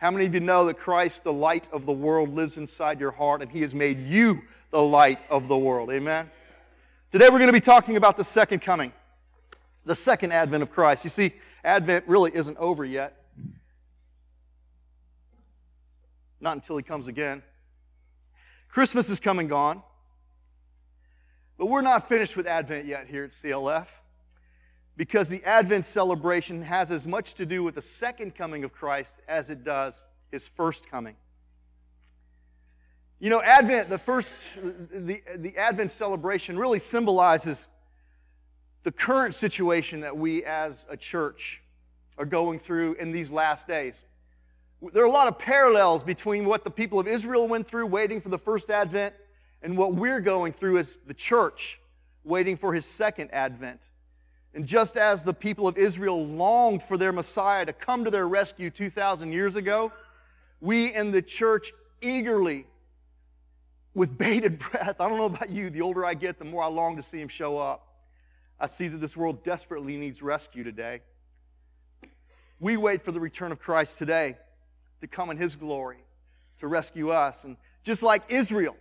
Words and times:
How 0.00 0.10
many 0.10 0.24
of 0.24 0.32
you 0.32 0.40
know 0.40 0.64
that 0.64 0.78
Christ, 0.78 1.24
the 1.24 1.32
light 1.32 1.68
of 1.72 1.84
the 1.84 1.92
world, 1.92 2.34
lives 2.34 2.56
inside 2.56 2.98
your 2.98 3.10
heart 3.10 3.42
and 3.42 3.50
he 3.50 3.60
has 3.60 3.74
made 3.74 4.00
you 4.00 4.40
the 4.70 4.80
light 4.80 5.20
of 5.28 5.46
the 5.46 5.58
world? 5.58 5.90
Amen? 5.90 6.30
Today 7.12 7.26
we're 7.26 7.38
going 7.38 7.48
to 7.48 7.52
be 7.52 7.60
talking 7.60 7.98
about 7.98 8.16
the 8.16 8.24
second 8.24 8.60
coming, 8.62 8.94
the 9.84 9.94
second 9.94 10.32
advent 10.32 10.62
of 10.62 10.72
Christ. 10.72 11.04
You 11.04 11.10
see, 11.10 11.34
Advent 11.62 12.06
really 12.06 12.34
isn't 12.34 12.56
over 12.56 12.82
yet. 12.82 13.14
Not 16.40 16.54
until 16.54 16.78
he 16.78 16.82
comes 16.82 17.06
again. 17.06 17.42
Christmas 18.70 19.10
is 19.10 19.20
come 19.20 19.38
and 19.38 19.50
gone. 19.50 19.82
But 21.58 21.66
we're 21.66 21.82
not 21.82 22.08
finished 22.08 22.38
with 22.38 22.46
Advent 22.46 22.86
yet 22.86 23.06
here 23.06 23.24
at 23.24 23.32
CLF 23.32 23.86
because 24.96 25.28
the 25.28 25.42
Advent 25.44 25.84
celebration 25.84 26.62
has 26.62 26.90
as 26.90 27.06
much 27.06 27.34
to 27.34 27.46
do 27.46 27.62
with 27.62 27.74
the 27.74 27.82
second 27.82 28.34
coming 28.34 28.64
of 28.64 28.72
Christ 28.72 29.20
as 29.28 29.50
it 29.50 29.64
does 29.64 30.04
his 30.30 30.46
first 30.48 30.90
coming. 30.90 31.16
You 33.18 33.28
know, 33.28 33.42
Advent, 33.42 33.90
the 33.90 33.98
first, 33.98 34.46
the, 34.62 35.22
the 35.36 35.56
Advent 35.58 35.90
celebration 35.90 36.58
really 36.58 36.78
symbolizes 36.78 37.66
the 38.82 38.92
current 38.92 39.34
situation 39.34 40.00
that 40.00 40.16
we 40.16 40.42
as 40.44 40.86
a 40.88 40.96
church 40.96 41.62
are 42.16 42.24
going 42.24 42.58
through 42.58 42.94
in 42.94 43.12
these 43.12 43.30
last 43.30 43.68
days. 43.68 44.02
There 44.92 45.02
are 45.02 45.06
a 45.06 45.10
lot 45.10 45.28
of 45.28 45.38
parallels 45.38 46.02
between 46.02 46.46
what 46.46 46.64
the 46.64 46.70
people 46.70 46.98
of 46.98 47.06
Israel 47.06 47.46
went 47.46 47.66
through 47.66 47.86
waiting 47.86 48.22
for 48.22 48.30
the 48.30 48.38
first 48.38 48.70
advent 48.70 49.14
and 49.62 49.76
what 49.76 49.94
we're 49.94 50.20
going 50.20 50.52
through 50.52 50.78
as 50.78 50.98
the 51.06 51.12
church 51.12 51.78
waiting 52.24 52.56
for 52.56 52.72
his 52.72 52.86
second 52.86 53.28
advent. 53.32 53.89
And 54.54 54.66
just 54.66 54.96
as 54.96 55.22
the 55.22 55.34
people 55.34 55.68
of 55.68 55.78
Israel 55.78 56.26
longed 56.26 56.82
for 56.82 56.96
their 56.96 57.12
Messiah 57.12 57.64
to 57.66 57.72
come 57.72 58.04
to 58.04 58.10
their 58.10 58.26
rescue 58.26 58.70
2,000 58.70 59.32
years 59.32 59.56
ago, 59.56 59.92
we 60.60 60.92
in 60.92 61.10
the 61.10 61.22
church 61.22 61.72
eagerly, 62.00 62.66
with 63.94 64.16
bated 64.18 64.58
breath, 64.70 65.00
I 65.00 65.08
don't 65.08 65.18
know 65.18 65.26
about 65.26 65.50
you, 65.50 65.70
the 65.70 65.82
older 65.82 66.04
I 66.04 66.14
get, 66.14 66.38
the 66.38 66.44
more 66.44 66.62
I 66.62 66.66
long 66.66 66.96
to 66.96 67.02
see 67.02 67.20
him 67.20 67.28
show 67.28 67.58
up. 67.58 67.86
I 68.58 68.66
see 68.66 68.88
that 68.88 68.98
this 68.98 69.16
world 69.16 69.42
desperately 69.42 69.96
needs 69.96 70.20
rescue 70.20 70.62
today. 70.62 71.00
We 72.58 72.76
wait 72.76 73.02
for 73.02 73.10
the 73.10 73.20
return 73.20 73.52
of 73.52 73.58
Christ 73.58 73.96
today 73.96 74.36
to 75.00 75.06
come 75.06 75.30
in 75.30 75.38
His 75.38 75.56
glory, 75.56 76.04
to 76.58 76.66
rescue 76.66 77.08
us. 77.08 77.44
And 77.44 77.56
just 77.82 78.02
like 78.02 78.22
Israel, 78.28 78.76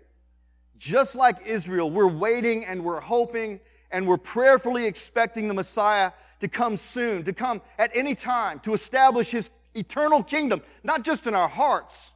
just 0.77 1.15
like 1.15 1.45
Israel, 1.45 1.89
we're 1.89 2.07
waiting 2.07 2.65
and 2.65 2.83
we're 2.83 2.99
hoping 2.99 3.61
and 3.91 4.07
we're 4.07 4.17
prayerfully 4.17 4.85
expecting 4.85 5.47
the 5.47 5.53
Messiah 5.53 6.11
to 6.39 6.47
come 6.47 6.77
soon, 6.77 7.23
to 7.23 7.33
come 7.33 7.61
at 7.77 7.91
any 7.93 8.15
time, 8.15 8.59
to 8.61 8.73
establish 8.73 9.31
His 9.31 9.49
eternal 9.75 10.23
kingdom, 10.23 10.61
not 10.83 11.03
just 11.03 11.27
in 11.27 11.33
our 11.33 11.49
hearts, 11.49 12.11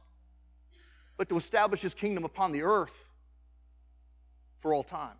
but 1.16 1.28
to 1.28 1.36
establish 1.36 1.80
His 1.80 1.94
kingdom 1.94 2.24
upon 2.24 2.52
the 2.52 2.62
earth 2.62 3.08
for 4.60 4.72
all 4.72 4.82
time. 4.82 5.16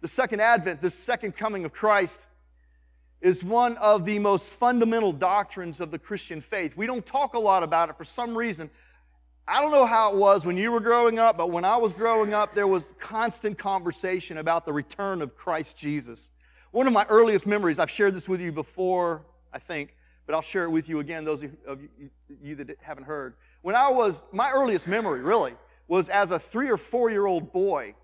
The 0.00 0.08
second 0.08 0.40
advent, 0.40 0.82
this 0.82 0.94
second 0.94 1.36
coming 1.36 1.64
of 1.64 1.72
Christ, 1.72 2.26
is 3.22 3.42
one 3.42 3.78
of 3.78 4.04
the 4.04 4.18
most 4.18 4.52
fundamental 4.52 5.12
doctrines 5.12 5.80
of 5.80 5.90
the 5.90 5.98
Christian 5.98 6.42
faith. 6.42 6.76
We 6.76 6.86
don't 6.86 7.06
talk 7.06 7.32
a 7.32 7.38
lot 7.38 7.62
about 7.62 7.88
it 7.88 7.96
for 7.96 8.04
some 8.04 8.36
reason. 8.36 8.70
I 9.46 9.60
don't 9.60 9.72
know 9.72 9.84
how 9.84 10.10
it 10.10 10.16
was 10.16 10.46
when 10.46 10.56
you 10.56 10.72
were 10.72 10.80
growing 10.80 11.18
up, 11.18 11.36
but 11.36 11.50
when 11.50 11.66
I 11.66 11.76
was 11.76 11.92
growing 11.92 12.32
up, 12.32 12.54
there 12.54 12.66
was 12.66 12.92
constant 12.98 13.58
conversation 13.58 14.38
about 14.38 14.64
the 14.64 14.72
return 14.72 15.20
of 15.20 15.36
Christ 15.36 15.76
Jesus. 15.76 16.30
One 16.70 16.86
of 16.86 16.94
my 16.94 17.04
earliest 17.10 17.46
memories, 17.46 17.78
I've 17.78 17.90
shared 17.90 18.14
this 18.14 18.26
with 18.26 18.40
you 18.40 18.52
before, 18.52 19.26
I 19.52 19.58
think, 19.58 19.96
but 20.24 20.34
I'll 20.34 20.42
share 20.42 20.64
it 20.64 20.70
with 20.70 20.88
you 20.88 21.00
again, 21.00 21.26
those 21.26 21.44
of 21.66 21.80
you 22.42 22.54
that 22.54 22.74
haven't 22.80 23.04
heard. 23.04 23.34
When 23.60 23.74
I 23.74 23.90
was, 23.90 24.22
my 24.32 24.50
earliest 24.50 24.88
memory, 24.88 25.20
really, 25.20 25.52
was 25.88 26.08
as 26.08 26.30
a 26.30 26.38
three 26.38 26.70
or 26.70 26.78
four 26.78 27.10
year 27.10 27.26
old 27.26 27.52
boy. 27.52 27.94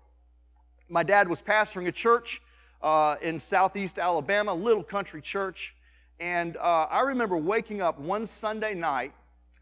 My 0.89 1.01
dad 1.01 1.27
was 1.27 1.41
pastoring 1.41 1.87
a 1.87 1.91
church 1.91 2.41
uh, 2.83 3.15
in 3.21 3.39
southeast 3.39 3.97
Alabama, 3.97 4.53
a 4.53 4.53
little 4.53 4.83
country 4.83 5.21
church. 5.21 5.75
And 6.19 6.55
uh, 6.57 6.87
I 6.91 7.01
remember 7.01 7.35
waking 7.37 7.81
up 7.81 7.99
one 7.99 8.27
Sunday 8.27 8.75
night 8.75 9.13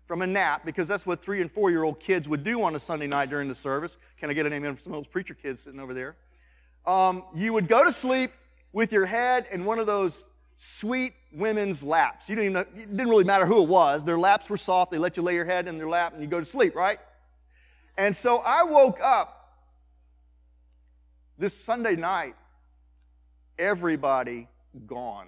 from 0.09 0.23
a 0.23 0.27
nap, 0.27 0.65
because 0.65 0.87
that's 0.87 1.05
what 1.05 1.21
three 1.21 1.39
and 1.39 1.51
four 1.51 1.69
year 1.69 1.83
old 1.83 1.99
kids 1.99 2.27
would 2.27 2.43
do 2.43 2.63
on 2.63 2.73
a 2.75 2.79
Sunday 2.79 3.05
night 3.05 3.29
during 3.29 3.47
the 3.47 3.53
service. 3.53 3.95
Can 4.17 4.31
I 4.31 4.33
get 4.33 4.47
an 4.47 4.53
amen 4.53 4.73
from 4.73 4.81
some 4.81 4.93
of 4.93 4.97
those 4.97 5.07
preacher 5.07 5.35
kids 5.35 5.61
sitting 5.61 5.79
over 5.79 5.93
there? 5.93 6.15
Um, 6.87 7.25
you 7.35 7.53
would 7.53 7.67
go 7.67 7.83
to 7.85 7.91
sleep 7.91 8.31
with 8.73 8.91
your 8.91 9.05
head 9.05 9.45
in 9.51 9.65
one 9.65 9.77
of 9.77 9.85
those 9.85 10.25
sweet 10.57 11.13
women's 11.31 11.83
laps. 11.83 12.27
You 12.27 12.35
didn't, 12.35 12.45
even 12.49 12.53
know, 12.53 12.81
it 12.81 12.97
didn't 12.97 13.09
really 13.09 13.23
matter 13.23 13.45
who 13.45 13.61
it 13.61 13.69
was. 13.69 14.03
Their 14.03 14.17
laps 14.17 14.49
were 14.49 14.57
soft. 14.57 14.89
They 14.89 14.97
let 14.97 15.15
you 15.15 15.21
lay 15.21 15.35
your 15.35 15.45
head 15.45 15.67
in 15.67 15.77
their 15.77 15.87
lap 15.87 16.13
and 16.13 16.23
you 16.23 16.27
go 16.27 16.39
to 16.39 16.45
sleep, 16.45 16.73
right? 16.73 16.97
And 17.95 18.15
so 18.15 18.39
I 18.39 18.63
woke 18.63 18.99
up 19.03 19.61
this 21.37 21.53
Sunday 21.53 21.95
night 21.95 22.33
everybody 23.59 24.47
gone. 24.87 25.27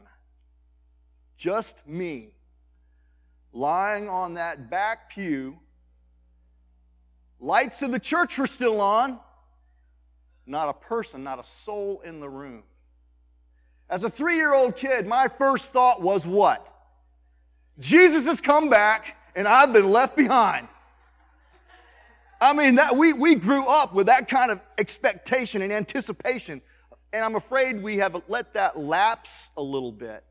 Just 1.38 1.88
me, 1.88 2.34
lying 3.54 4.10
on 4.10 4.36
that 4.36 4.70
back 4.70 5.10
pew. 5.10 5.58
Lights 7.40 7.82
of 7.82 7.92
the 7.92 8.00
church 8.00 8.38
were 8.38 8.48
still 8.48 8.80
on. 8.80 9.20
Not 10.46 10.70
a 10.70 10.74
person, 10.74 11.24
not 11.24 11.40
a 11.40 11.44
soul 11.44 12.02
in 12.06 12.20
the 12.20 12.30
room. 12.30 12.64
As 13.90 14.04
a 14.04 14.10
three 14.10 14.36
year 14.36 14.54
old 14.54 14.76
kid, 14.76 15.06
my 15.06 15.28
first 15.28 15.72
thought 15.72 16.02
was 16.02 16.26
what? 16.26 16.68
Jesus 17.80 18.26
has 18.28 18.42
come 18.42 18.70
back 18.70 19.18
and 19.36 19.48
I've 19.48 19.74
been 19.74 19.90
left 19.90 20.16
behind. 20.16 20.68
I 22.40 22.54
mean, 22.54 22.76
that, 22.76 22.96
we, 22.96 23.14
we 23.14 23.36
grew 23.36 23.68
up 23.68 23.94
with 23.94 24.08
that 24.08 24.28
kind 24.28 24.52
of 24.52 24.60
expectation 24.78 25.62
and 25.62 25.72
anticipation 25.72 26.62
and 27.14 27.26
I'm 27.26 27.36
afraid 27.36 27.82
we 27.82 27.98
have 27.98 28.22
let 28.28 28.54
that 28.54 28.80
lapse 28.80 29.50
a 29.58 29.62
little 29.62 29.92
bit. 29.92 30.24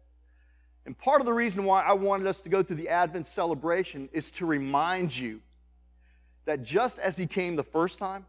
And 0.87 0.97
part 0.97 1.21
of 1.21 1.27
the 1.27 1.33
reason 1.33 1.65
why 1.65 1.83
I 1.83 1.93
wanted 1.93 2.27
us 2.27 2.41
to 2.43 2.49
go 2.49 2.63
through 2.63 2.77
the 2.77 2.89
Advent 2.89 3.27
celebration 3.27 4.09
is 4.13 4.31
to 4.33 4.47
remind 4.47 5.17
you 5.17 5.41
that 6.47 6.63
just 6.63 6.99
as 6.99 7.17
He 7.17 7.27
came 7.27 7.57
the 7.57 7.63
first 7.63 7.99
time, 7.99 8.25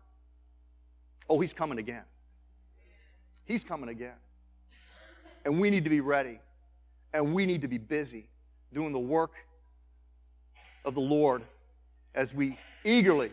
oh, 1.30 1.40
He's 1.40 1.54
coming 1.54 1.80
again. 1.80 2.04
He's 3.46 3.64
coming 3.64 3.90
again. 3.90 4.16
And 5.46 5.60
we 5.60 5.70
need 5.70 5.84
to 5.86 5.90
be 5.90 6.02
ready. 6.02 6.40
And 7.14 7.34
we 7.34 7.46
need 7.46 7.62
to 7.62 7.68
be 7.68 7.78
busy 7.78 8.28
doing 8.74 8.94
the 8.94 9.00
work 9.00 9.34
of 10.86 10.96
the 10.96 11.02
Lord 11.02 11.44
as 12.16 12.34
we 12.34 12.58
eagerly 12.84 13.32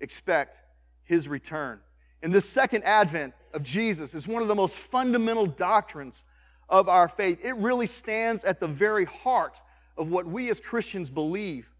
expect 0.00 0.60
His 1.04 1.28
return. 1.28 1.80
And 2.22 2.32
this 2.32 2.48
second 2.48 2.84
advent, 2.84 3.34
of 3.56 3.62
Jesus 3.62 4.14
is 4.14 4.28
one 4.28 4.42
of 4.42 4.48
the 4.48 4.54
most 4.54 4.78
fundamental 4.78 5.46
doctrines 5.46 6.22
of 6.68 6.88
our 6.88 7.08
faith. 7.08 7.38
It 7.42 7.56
really 7.56 7.86
stands 7.86 8.44
at 8.44 8.60
the 8.60 8.66
very 8.66 9.04
heart 9.04 9.60
of 9.96 10.08
what 10.08 10.26
we 10.26 10.50
as 10.50 10.60
Christians 10.60 11.10
believe 11.10 11.70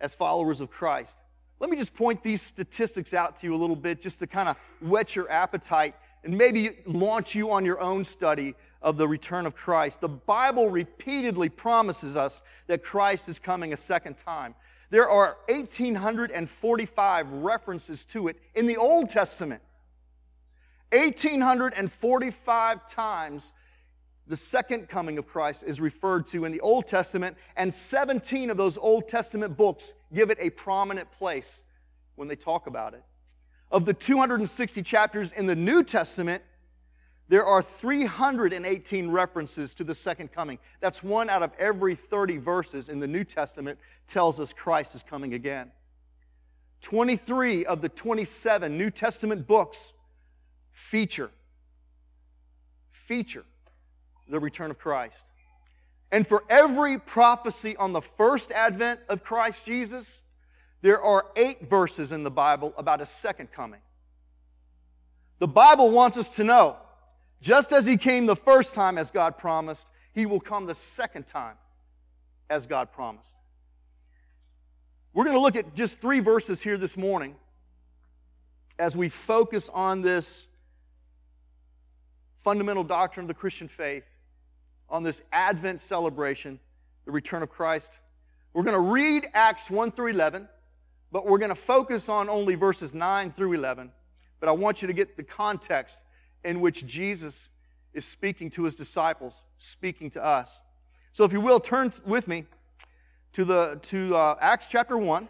as 0.00 0.14
followers 0.14 0.60
of 0.60 0.70
Christ. 0.70 1.18
Let 1.60 1.70
me 1.70 1.76
just 1.76 1.94
point 1.94 2.22
these 2.22 2.42
statistics 2.42 3.14
out 3.14 3.36
to 3.36 3.46
you 3.46 3.54
a 3.54 3.56
little 3.56 3.76
bit 3.76 4.00
just 4.00 4.18
to 4.20 4.26
kind 4.26 4.48
of 4.48 4.56
whet 4.80 5.14
your 5.16 5.30
appetite 5.30 5.94
and 6.24 6.36
maybe 6.36 6.70
launch 6.86 7.34
you 7.34 7.50
on 7.50 7.64
your 7.64 7.80
own 7.80 8.04
study 8.04 8.54
of 8.82 8.96
the 8.96 9.06
return 9.08 9.46
of 9.46 9.54
Christ. 9.54 10.00
The 10.00 10.08
Bible 10.08 10.68
repeatedly 10.68 11.48
promises 11.48 12.16
us 12.16 12.42
that 12.66 12.82
Christ 12.82 13.28
is 13.28 13.38
coming 13.38 13.72
a 13.72 13.76
second 13.76 14.18
time. 14.18 14.54
There 14.90 15.08
are 15.08 15.38
1,845 15.48 17.32
references 17.32 18.04
to 18.06 18.28
it 18.28 18.36
in 18.54 18.66
the 18.66 18.76
Old 18.76 19.08
Testament. 19.10 19.62
1,845 20.92 22.86
times 22.86 23.52
the 24.26 24.36
second 24.36 24.88
coming 24.88 25.18
of 25.18 25.26
Christ 25.26 25.64
is 25.66 25.80
referred 25.80 26.26
to 26.28 26.44
in 26.44 26.52
the 26.52 26.60
Old 26.60 26.86
Testament, 26.86 27.36
and 27.56 27.72
17 27.72 28.50
of 28.50 28.56
those 28.56 28.78
Old 28.78 29.06
Testament 29.06 29.56
books 29.56 29.94
give 30.14 30.30
it 30.30 30.38
a 30.40 30.50
prominent 30.50 31.10
place 31.12 31.62
when 32.14 32.28
they 32.28 32.36
talk 32.36 32.66
about 32.66 32.94
it. 32.94 33.02
Of 33.70 33.84
the 33.84 33.92
260 33.92 34.82
chapters 34.82 35.32
in 35.32 35.46
the 35.46 35.54
New 35.54 35.82
Testament, 35.84 36.42
there 37.28 37.44
are 37.44 37.60
318 37.60 39.10
references 39.10 39.74
to 39.74 39.84
the 39.84 39.94
second 39.94 40.32
coming. 40.32 40.58
That's 40.80 41.02
one 41.02 41.28
out 41.28 41.42
of 41.42 41.52
every 41.58 41.94
30 41.94 42.38
verses 42.38 42.88
in 42.88 43.00
the 43.00 43.06
New 43.06 43.24
Testament 43.24 43.78
tells 44.06 44.40
us 44.40 44.52
Christ 44.52 44.94
is 44.94 45.02
coming 45.02 45.34
again. 45.34 45.70
23 46.80 47.64
of 47.66 47.80
the 47.80 47.88
27 47.88 48.76
New 48.76 48.90
Testament 48.90 49.46
books 49.46 49.94
feature, 50.72 51.30
feature 52.92 53.44
the 54.28 54.40
return 54.40 54.70
of 54.70 54.78
Christ. 54.78 55.24
And 56.12 56.26
for 56.26 56.44
every 56.48 56.98
prophecy 56.98 57.76
on 57.76 57.92
the 57.92 58.00
first 58.00 58.52
advent 58.52 59.00
of 59.08 59.22
Christ 59.24 59.64
Jesus, 59.64 60.22
there 60.82 61.00
are 61.00 61.26
eight 61.36 61.68
verses 61.68 62.12
in 62.12 62.22
the 62.22 62.30
Bible 62.30 62.74
about 62.76 63.00
a 63.00 63.06
second 63.06 63.50
coming. 63.50 63.80
The 65.38 65.48
Bible 65.48 65.90
wants 65.90 66.16
us 66.16 66.36
to 66.36 66.44
know, 66.44 66.76
just 67.40 67.72
as 67.72 67.86
He 67.86 67.96
came 67.96 68.26
the 68.26 68.36
first 68.36 68.74
time 68.74 68.98
as 68.98 69.10
God 69.10 69.36
promised, 69.38 69.88
He 70.12 70.26
will 70.26 70.40
come 70.40 70.66
the 70.66 70.74
second 70.74 71.26
time 71.26 71.56
as 72.48 72.66
God 72.66 72.92
promised. 72.92 73.34
We're 75.12 75.24
going 75.24 75.36
to 75.36 75.40
look 75.40 75.56
at 75.56 75.74
just 75.74 76.00
three 76.00 76.20
verses 76.20 76.60
here 76.62 76.76
this 76.76 76.96
morning 76.96 77.36
as 78.78 78.96
we 78.96 79.08
focus 79.08 79.70
on 79.72 80.02
this 80.02 80.46
fundamental 82.36 82.84
doctrine 82.84 83.24
of 83.24 83.28
the 83.28 83.34
Christian 83.34 83.68
faith, 83.68 84.04
on 84.88 85.02
this 85.02 85.22
Advent 85.32 85.80
celebration, 85.80 86.58
the 87.04 87.12
return 87.12 87.42
of 87.42 87.50
Christ. 87.50 88.00
We're 88.52 88.62
going 88.62 88.76
to 88.76 88.92
read 88.92 89.28
Acts 89.34 89.70
1 89.70 89.90
through 89.90 90.08
11, 90.08 90.48
but 91.10 91.26
we're 91.26 91.38
going 91.38 91.50
to 91.50 91.54
focus 91.54 92.08
on 92.08 92.28
only 92.28 92.54
verses 92.54 92.94
9 92.94 93.32
through 93.32 93.54
11. 93.54 93.90
But 94.40 94.48
I 94.48 94.52
want 94.52 94.82
you 94.82 94.88
to 94.88 94.94
get 94.94 95.16
the 95.16 95.22
context 95.22 96.04
in 96.44 96.60
which 96.60 96.86
Jesus 96.86 97.48
is 97.94 98.04
speaking 98.04 98.50
to 98.50 98.64
his 98.64 98.74
disciples, 98.74 99.44
speaking 99.58 100.10
to 100.10 100.24
us. 100.24 100.60
So 101.12 101.24
if 101.24 101.32
you 101.32 101.40
will, 101.40 101.60
turn 101.60 101.92
with 102.04 102.28
me 102.28 102.44
to, 103.32 103.44
the, 103.44 103.78
to 103.82 104.16
uh, 104.16 104.36
Acts 104.40 104.68
chapter 104.68 104.98
1. 104.98 105.28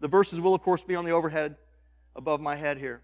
The 0.00 0.08
verses 0.08 0.40
will, 0.40 0.54
of 0.54 0.62
course, 0.62 0.82
be 0.82 0.94
on 0.94 1.04
the 1.04 1.10
overhead 1.10 1.56
above 2.16 2.40
my 2.40 2.56
head 2.56 2.78
here. 2.78 3.02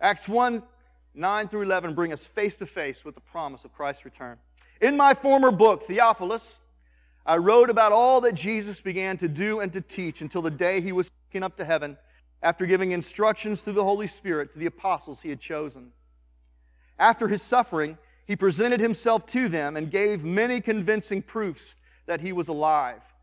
Acts 0.00 0.28
1 0.28 0.62
9 1.14 1.48
through 1.48 1.62
11 1.62 1.94
bring 1.94 2.12
us 2.12 2.26
face 2.26 2.56
to 2.56 2.66
face 2.66 3.04
with 3.04 3.14
the 3.14 3.20
promise 3.20 3.64
of 3.64 3.72
Christ's 3.72 4.04
return. 4.04 4.36
In 4.80 4.96
my 4.96 5.14
former 5.14 5.52
book, 5.52 5.84
Theophilus, 5.84 6.58
I 7.24 7.36
wrote 7.36 7.70
about 7.70 7.92
all 7.92 8.20
that 8.22 8.34
Jesus 8.34 8.80
began 8.80 9.16
to 9.18 9.28
do 9.28 9.60
and 9.60 9.72
to 9.72 9.80
teach 9.80 10.20
until 10.20 10.42
the 10.42 10.50
day 10.50 10.80
he 10.80 10.92
was 10.92 11.10
taken 11.30 11.42
up 11.42 11.56
to 11.56 11.64
heaven 11.64 11.96
after 12.42 12.66
giving 12.66 12.92
instructions 12.92 13.62
through 13.62 13.72
the 13.74 13.84
Holy 13.84 14.06
Spirit 14.06 14.52
to 14.52 14.58
the 14.58 14.66
apostles 14.66 15.20
he 15.20 15.30
had 15.30 15.40
chosen. 15.40 15.92
After 16.98 17.28
his 17.28 17.42
suffering, 17.42 17.96
he 18.26 18.36
presented 18.36 18.80
himself 18.80 19.24
to 19.26 19.48
them 19.48 19.76
and 19.76 19.90
gave 19.90 20.24
many 20.24 20.60
convincing 20.60 21.22
proofs 21.22 21.76
that 22.06 22.20
he 22.20 22.32
was 22.32 22.48
alive. 22.48 23.13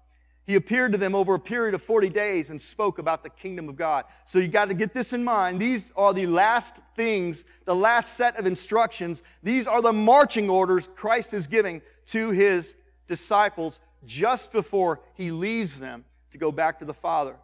He 0.52 0.58
appeared 0.58 0.92
to 0.92 0.98
them 0.98 1.16
over 1.16 1.36
a 1.36 1.40
period 1.40 1.76
of 1.76 1.82
40 1.82 2.10
days 2.10 2.50
and 2.50 2.62
spoke 2.62 3.00
about 3.00 3.24
the 3.24 3.30
kingdom 3.30 3.70
of 3.70 3.78
God. 3.78 4.04
So 4.26 4.38
you 4.38 4.50
got 4.50 4.68
to 4.68 4.74
get 4.74 4.94
this 4.94 5.14
in 5.14 5.24
mind. 5.24 5.62
These 5.62 5.94
are 5.96 6.14
the 6.14 6.26
last 6.26 6.82
things, 6.94 7.46
the 7.64 7.74
last 7.74 8.18
set 8.18 8.38
of 8.38 8.46
instructions. 8.46 9.24
These 9.42 9.66
are 9.66 9.82
the 9.82 9.94
marching 9.94 10.50
orders 10.50 10.90
Christ 10.94 11.34
is 11.34 11.48
giving 11.48 11.82
to 12.08 12.32
his 12.32 12.76
disciples 13.08 13.80
just 14.06 14.52
before 14.52 15.00
he 15.14 15.32
leaves 15.32 15.80
them 15.80 16.04
to 16.32 16.38
go 16.38 16.52
back 16.52 16.80
to 16.80 16.86
the 16.86 16.94
Father. 16.94 17.38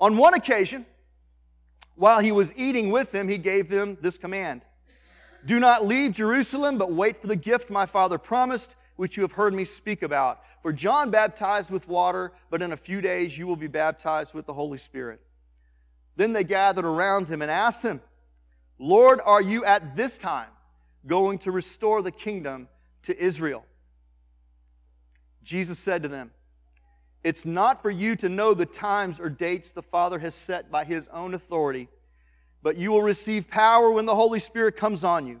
On 0.00 0.16
one 0.16 0.34
occasion, 0.34 0.84
while 1.94 2.18
he 2.18 2.32
was 2.32 2.52
eating 2.58 2.90
with 2.90 3.12
them, 3.12 3.28
he 3.28 3.38
gave 3.38 3.68
them 3.68 3.96
this 4.00 4.18
command 4.18 4.62
Do 5.46 5.60
not 5.60 5.86
leave 5.86 6.10
Jerusalem, 6.10 6.76
but 6.76 6.90
wait 6.90 7.18
for 7.18 7.28
the 7.28 7.36
gift 7.36 7.70
my 7.70 7.86
Father 7.86 8.18
promised 8.18 8.74
which 8.96 9.16
you 9.16 9.22
have 9.22 9.32
heard 9.32 9.54
me 9.54 9.64
speak 9.64 10.02
about. 10.02 10.42
For 10.62 10.72
John 10.72 11.10
baptized 11.10 11.70
with 11.70 11.88
water, 11.88 12.32
but 12.50 12.62
in 12.62 12.72
a 12.72 12.76
few 12.76 13.00
days 13.00 13.36
you 13.36 13.46
will 13.46 13.56
be 13.56 13.66
baptized 13.66 14.34
with 14.34 14.46
the 14.46 14.52
Holy 14.52 14.78
Spirit. 14.78 15.20
Then 16.16 16.32
they 16.32 16.44
gathered 16.44 16.84
around 16.84 17.28
him 17.28 17.42
and 17.42 17.50
asked 17.50 17.82
him, 17.82 18.00
Lord, 18.78 19.20
are 19.24 19.42
you 19.42 19.64
at 19.64 19.96
this 19.96 20.18
time 20.18 20.48
going 21.06 21.38
to 21.38 21.50
restore 21.50 22.02
the 22.02 22.10
kingdom 22.10 22.68
to 23.02 23.18
Israel? 23.20 23.64
Jesus 25.42 25.78
said 25.78 26.02
to 26.02 26.08
them, 26.08 26.30
It's 27.24 27.46
not 27.46 27.82
for 27.82 27.90
you 27.90 28.14
to 28.16 28.28
know 28.28 28.54
the 28.54 28.66
times 28.66 29.18
or 29.18 29.28
dates 29.28 29.72
the 29.72 29.82
Father 29.82 30.18
has 30.18 30.34
set 30.34 30.70
by 30.70 30.84
his 30.84 31.08
own 31.08 31.34
authority, 31.34 31.88
but 32.62 32.76
you 32.76 32.90
will 32.92 33.02
receive 33.02 33.50
power 33.50 33.90
when 33.90 34.06
the 34.06 34.14
Holy 34.14 34.38
Spirit 34.38 34.76
comes 34.76 35.02
on 35.02 35.26
you 35.26 35.40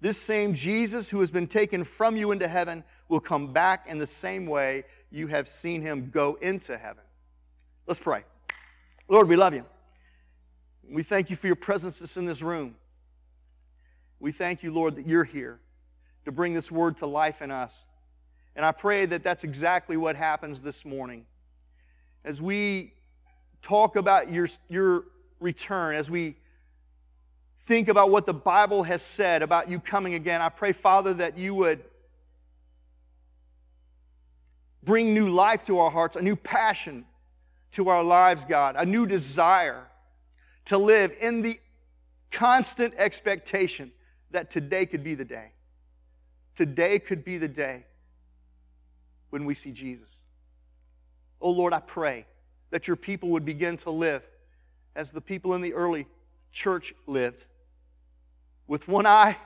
This 0.00 0.16
same 0.16 0.54
Jesus 0.54 1.10
who 1.10 1.20
has 1.20 1.30
been 1.30 1.46
taken 1.46 1.84
from 1.84 2.16
you 2.16 2.32
into 2.32 2.48
heaven 2.48 2.84
will 3.08 3.20
come 3.20 3.52
back 3.52 3.86
in 3.86 3.98
the 3.98 4.06
same 4.06 4.46
way 4.46 4.84
you 5.10 5.26
have 5.26 5.46
seen 5.46 5.82
him 5.82 6.10
go 6.10 6.38
into 6.40 6.78
heaven. 6.78 7.04
Let's 7.86 8.00
pray. 8.00 8.24
Lord, 9.08 9.28
we 9.28 9.36
love 9.36 9.52
you. 9.52 9.66
We 10.88 11.02
thank 11.02 11.28
you 11.28 11.36
for 11.36 11.48
your 11.48 11.56
presence 11.56 11.98
that's 11.98 12.16
in 12.16 12.24
this 12.24 12.40
room. 12.40 12.76
We 14.20 14.32
thank 14.32 14.62
you, 14.62 14.72
Lord, 14.72 14.96
that 14.96 15.08
you're 15.08 15.24
here 15.24 15.60
to 16.24 16.32
bring 16.32 16.52
this 16.52 16.70
word 16.70 16.96
to 16.98 17.06
life 17.06 17.42
in 17.42 17.50
us. 17.50 17.84
And 18.56 18.64
I 18.64 18.72
pray 18.72 19.06
that 19.06 19.22
that's 19.22 19.44
exactly 19.44 19.96
what 19.96 20.16
happens 20.16 20.62
this 20.62 20.84
morning. 20.84 21.26
As 22.24 22.40
we 22.40 22.94
talk 23.62 23.96
about 23.96 24.30
your, 24.30 24.48
your 24.68 25.04
return, 25.40 25.94
as 25.94 26.10
we 26.10 26.36
think 27.60 27.88
about 27.88 28.10
what 28.10 28.26
the 28.26 28.34
Bible 28.34 28.82
has 28.84 29.02
said 29.02 29.42
about 29.42 29.68
you 29.68 29.78
coming 29.78 30.14
again, 30.14 30.40
I 30.40 30.48
pray, 30.48 30.72
Father, 30.72 31.14
that 31.14 31.36
you 31.36 31.54
would 31.54 31.84
bring 34.82 35.12
new 35.12 35.28
life 35.28 35.64
to 35.66 35.78
our 35.78 35.90
hearts, 35.90 36.16
a 36.16 36.22
new 36.22 36.36
passion 36.36 37.04
to 37.72 37.88
our 37.88 38.02
lives, 38.02 38.44
God, 38.44 38.76
a 38.78 38.84
new 38.84 39.06
desire 39.06 39.86
to 40.66 40.78
live 40.78 41.14
in 41.20 41.42
the 41.42 41.60
constant 42.30 42.94
expectation 42.96 43.92
that 44.30 44.50
today 44.50 44.86
could 44.86 45.04
be 45.04 45.14
the 45.14 45.24
day. 45.24 45.52
Today 46.54 46.98
could 46.98 47.24
be 47.24 47.38
the 47.38 47.48
day 47.48 47.84
when 49.30 49.44
we 49.44 49.54
see 49.54 49.72
Jesus. 49.72 50.22
Oh 51.40 51.50
Lord, 51.50 51.72
I 51.72 51.80
pray 51.80 52.26
that 52.70 52.86
your 52.86 52.96
people 52.96 53.30
would 53.30 53.44
begin 53.44 53.76
to 53.78 53.90
live 53.90 54.22
as 54.94 55.10
the 55.10 55.20
people 55.20 55.54
in 55.54 55.60
the 55.60 55.72
early 55.74 56.06
church 56.52 56.94
lived 57.06 57.46
with 58.66 58.86
one 58.88 59.06
eye 59.06 59.36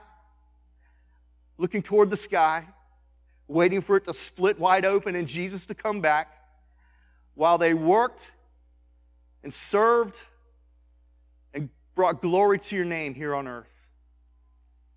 looking 1.57 1.83
toward 1.83 2.11
the 2.11 2.17
sky, 2.17 2.65
waiting 3.49 3.81
for 3.81 3.97
it 3.97 4.05
to 4.05 4.13
split 4.13 4.59
wide 4.59 4.85
open 4.85 5.15
and 5.15 5.29
Jesus 5.29 5.67
to 5.67 5.75
come 5.75 6.01
back, 6.01 6.33
while 7.35 7.59
they 7.59 7.75
worked 7.75 8.33
and 9.43 9.53
served 9.53 10.21
and 11.53 11.69
brought 11.95 12.21
glory 12.23 12.59
to 12.59 12.77
your 12.77 12.85
name 12.85 13.15
here 13.15 13.35
on 13.35 13.47
earth. 13.47 13.89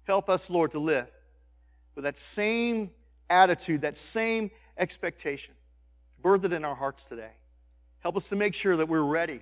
Help 0.04 0.30
us, 0.30 0.50
Lord, 0.50 0.72
to 0.72 0.80
live 0.80 1.10
with 1.96 2.06
that 2.06 2.18
same 2.18 2.92
attitude, 3.30 3.82
that 3.82 3.98
same 3.98 4.50
expectation. 4.78 5.54
Birth 6.22 6.46
it 6.46 6.54
in 6.54 6.64
our 6.64 6.76
hearts 6.76 7.06
today. 7.06 7.32
Help 8.00 8.16
us 8.16 8.30
to 8.30 8.36
make 8.36 8.54
sure 8.54 8.78
that 8.78 8.88
we're 8.88 9.02
ready 9.04 9.42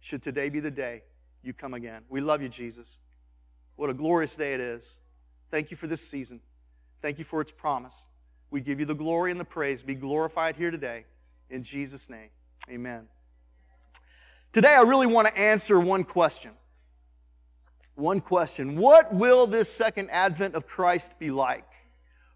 should 0.00 0.22
today 0.22 0.48
be 0.48 0.60
the 0.60 0.70
day 0.70 1.02
you 1.42 1.52
come 1.52 1.74
again. 1.74 2.02
We 2.08 2.20
love 2.20 2.42
you, 2.42 2.48
Jesus. 2.48 2.98
What 3.76 3.90
a 3.90 3.94
glorious 3.94 4.36
day 4.36 4.54
it 4.54 4.60
is. 4.60 4.98
Thank 5.50 5.70
you 5.70 5.76
for 5.76 5.86
this 5.86 6.06
season. 6.06 6.40
Thank 7.00 7.18
you 7.18 7.24
for 7.24 7.40
its 7.40 7.52
promise. 7.52 8.04
We 8.50 8.60
give 8.60 8.80
you 8.80 8.86
the 8.86 8.94
glory 8.94 9.30
and 9.30 9.40
the 9.40 9.44
praise. 9.44 9.82
Be 9.82 9.94
glorified 9.94 10.56
here 10.56 10.70
today. 10.70 11.04
In 11.48 11.64
Jesus' 11.64 12.08
name, 12.08 12.28
amen. 12.68 13.08
Today, 14.52 14.74
I 14.74 14.82
really 14.82 15.06
want 15.06 15.28
to 15.28 15.38
answer 15.38 15.78
one 15.78 16.04
question. 16.04 16.52
One 17.94 18.20
question 18.20 18.76
What 18.76 19.14
will 19.14 19.46
this 19.46 19.72
second 19.72 20.10
advent 20.10 20.54
of 20.54 20.66
Christ 20.66 21.18
be 21.18 21.30
like? 21.30 21.66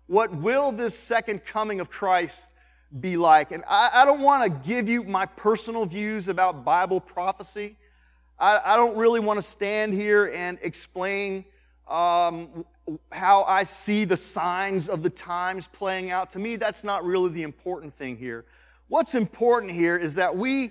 What 0.06 0.34
will 0.34 0.73
this 0.73 0.99
second 0.99 1.44
coming 1.44 1.80
of 1.80 1.90
Christ 1.90 2.46
be 3.00 3.16
like? 3.16 3.50
And 3.52 3.64
I, 3.68 3.90
I 3.94 4.04
don't 4.04 4.20
want 4.20 4.44
to 4.44 4.68
give 4.68 4.88
you 4.88 5.02
my 5.02 5.26
personal 5.26 5.87
views 5.87 6.28
about 6.28 6.64
Bible 6.64 7.00
prophecy. 7.00 7.76
I, 8.38 8.61
I 8.64 8.76
don't 8.76 8.97
really 8.97 9.21
want 9.21 9.38
to 9.38 9.43
stand 9.43 9.95
here 9.95 10.31
and 10.35 10.59
explain 10.62 11.45
um, 11.88 12.64
how 13.12 13.45
I 13.45 13.64
see 13.64 14.05
the 14.05 14.17
signs 14.17 14.88
of 14.88 15.03
the 15.03 15.11
times 15.11 15.67
playing 15.69 16.11
out. 16.11 16.31
To 16.31 16.38
me, 16.38 16.57
that's 16.57 16.85
not 16.85 17.05
really 17.05 17.31
the 17.31 17.43
important 17.43 17.95
thing 17.95 18.17
here. 18.17 18.45
What's 18.88 19.14
important 19.14 19.73
here 19.73 19.97
is 19.97 20.14
that 20.17 20.37
we, 20.37 20.71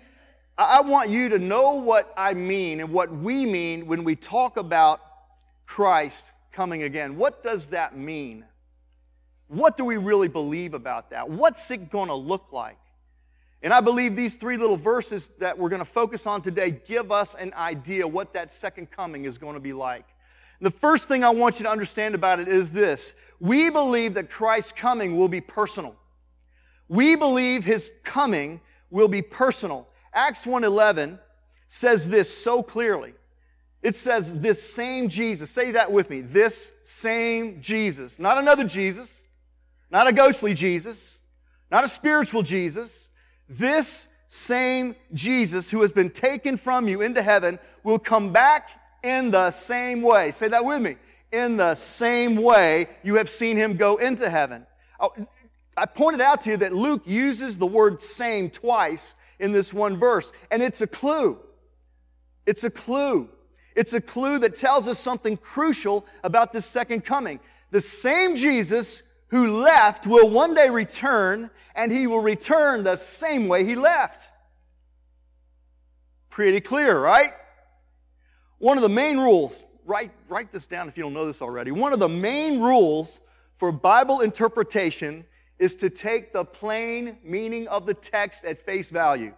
I 0.57 0.81
want 0.81 1.09
you 1.09 1.29
to 1.29 1.39
know 1.39 1.73
what 1.73 2.13
I 2.15 2.33
mean 2.33 2.79
and 2.79 2.91
what 2.91 3.11
we 3.11 3.45
mean 3.45 3.87
when 3.87 4.03
we 4.03 4.15
talk 4.15 4.57
about 4.57 5.01
Christ 5.65 6.31
coming 6.51 6.83
again. 6.83 7.17
What 7.17 7.41
does 7.41 7.67
that 7.67 7.97
mean? 7.97 8.45
What 9.47 9.77
do 9.77 9.85
we 9.85 9.97
really 9.97 10.27
believe 10.27 10.73
about 10.73 11.09
that? 11.09 11.29
What's 11.29 11.69
it 11.71 11.89
going 11.89 12.09
to 12.09 12.15
look 12.15 12.51
like? 12.51 12.77
And 13.63 13.73
I 13.73 13.79
believe 13.79 14.15
these 14.17 14.35
three 14.35 14.57
little 14.57 14.75
verses 14.75 15.29
that 15.39 15.57
we're 15.57 15.69
going 15.69 15.79
to 15.79 15.85
focus 15.85 16.27
on 16.27 16.41
today 16.41 16.81
give 16.85 17.13
us 17.13 17.33
an 17.33 17.53
idea 17.53 18.05
what 18.05 18.33
that 18.33 18.51
second 18.51 18.91
coming 18.91 19.23
is 19.23 19.37
going 19.37 19.53
to 19.53 19.61
be 19.61 19.71
like. 19.71 20.05
The 20.59 20.69
first 20.69 21.07
thing 21.07 21.23
I 21.23 21.29
want 21.29 21.59
you 21.59 21.65
to 21.65 21.71
understand 21.71 22.13
about 22.13 22.41
it 22.41 22.49
is 22.49 22.73
this. 22.73 23.15
We 23.39 23.69
believe 23.69 24.13
that 24.15 24.29
Christ's 24.29 24.73
coming 24.73 25.15
will 25.15 25.29
be 25.29 25.41
personal. 25.41 25.95
We 26.89 27.15
believe 27.15 27.63
his 27.63 27.91
coming 28.03 28.59
will 28.89 29.07
be 29.07 29.21
personal. 29.21 29.87
Acts 30.13 30.45
1:11 30.45 31.19
says 31.67 32.09
this 32.09 32.35
so 32.35 32.61
clearly. 32.61 33.13
It 33.81 33.95
says 33.95 34.39
this 34.39 34.61
same 34.61 35.09
Jesus. 35.09 35.49
Say 35.49 35.71
that 35.71 35.91
with 35.91 36.09
me. 36.09 36.21
This 36.21 36.73
same 36.83 37.61
Jesus. 37.61 38.19
Not 38.19 38.37
another 38.37 38.63
Jesus, 38.63 39.23
not 39.89 40.07
a 40.07 40.13
ghostly 40.13 40.53
Jesus, 40.53 41.19
not 41.71 41.83
a 41.83 41.87
spiritual 41.87 42.43
Jesus. 42.43 43.02
This 43.49 44.07
same 44.27 44.95
Jesus 45.13 45.69
who 45.69 45.81
has 45.81 45.91
been 45.91 46.09
taken 46.09 46.57
from 46.57 46.87
you 46.87 47.01
into 47.01 47.21
heaven 47.21 47.59
will 47.83 47.99
come 47.99 48.31
back 48.31 48.69
in 49.03 49.31
the 49.31 49.51
same 49.51 50.01
way. 50.01 50.31
Say 50.31 50.47
that 50.47 50.65
with 50.65 50.81
me. 50.81 50.95
In 51.31 51.57
the 51.57 51.75
same 51.75 52.35
way 52.37 52.87
you 53.03 53.15
have 53.15 53.29
seen 53.29 53.57
him 53.57 53.75
go 53.75 53.97
into 53.97 54.29
heaven. 54.29 54.65
Oh, 54.99 55.13
I 55.75 55.85
pointed 55.85 56.21
out 56.21 56.41
to 56.41 56.51
you 56.51 56.57
that 56.57 56.73
Luke 56.73 57.03
uses 57.05 57.57
the 57.57 57.65
word 57.65 58.01
same 58.01 58.49
twice 58.49 59.15
in 59.39 59.51
this 59.51 59.73
one 59.73 59.97
verse, 59.97 60.31
and 60.51 60.61
it's 60.61 60.81
a 60.81 60.87
clue. 60.87 61.39
It's 62.45 62.63
a 62.63 62.69
clue. 62.69 63.29
It's 63.75 63.93
a 63.93 64.01
clue 64.01 64.39
that 64.39 64.55
tells 64.55 64.87
us 64.87 64.99
something 64.99 65.37
crucial 65.37 66.05
about 66.23 66.51
this 66.51 66.65
second 66.65 67.03
coming. 67.03 67.39
The 67.71 67.81
same 67.81 68.35
Jesus 68.35 69.01
who 69.33 69.63
left 69.63 70.05
will 70.05 70.29
one 70.29 70.53
day 70.53 70.69
return, 70.69 71.49
and 71.75 71.91
he 71.91 72.05
will 72.05 72.21
return 72.21 72.83
the 72.83 72.95
same 72.95 73.47
way 73.47 73.65
he 73.65 73.73
left. 73.73 74.29
Pretty 76.29 76.61
clear, 76.61 76.99
right? 76.99 77.31
One 78.59 78.77
of 78.77 78.83
the 78.83 78.89
main 78.89 79.17
rules, 79.17 79.65
write, 79.85 80.11
write 80.29 80.51
this 80.51 80.67
down 80.67 80.87
if 80.87 80.97
you 80.97 81.03
don't 81.03 81.15
know 81.15 81.25
this 81.25 81.41
already. 81.41 81.71
One 81.71 81.93
of 81.93 81.99
the 81.99 82.07
main 82.07 82.59
rules 82.59 83.21
for 83.55 83.71
Bible 83.71 84.21
interpretation 84.21 85.25
is 85.57 85.73
to 85.77 85.89
take 85.89 86.31
the 86.31 86.45
plain 86.45 87.17
meaning 87.23 87.67
of 87.69 87.87
the 87.87 87.95
text 87.95 88.45
at 88.45 88.63
face 88.63 88.91
value. 88.91 89.33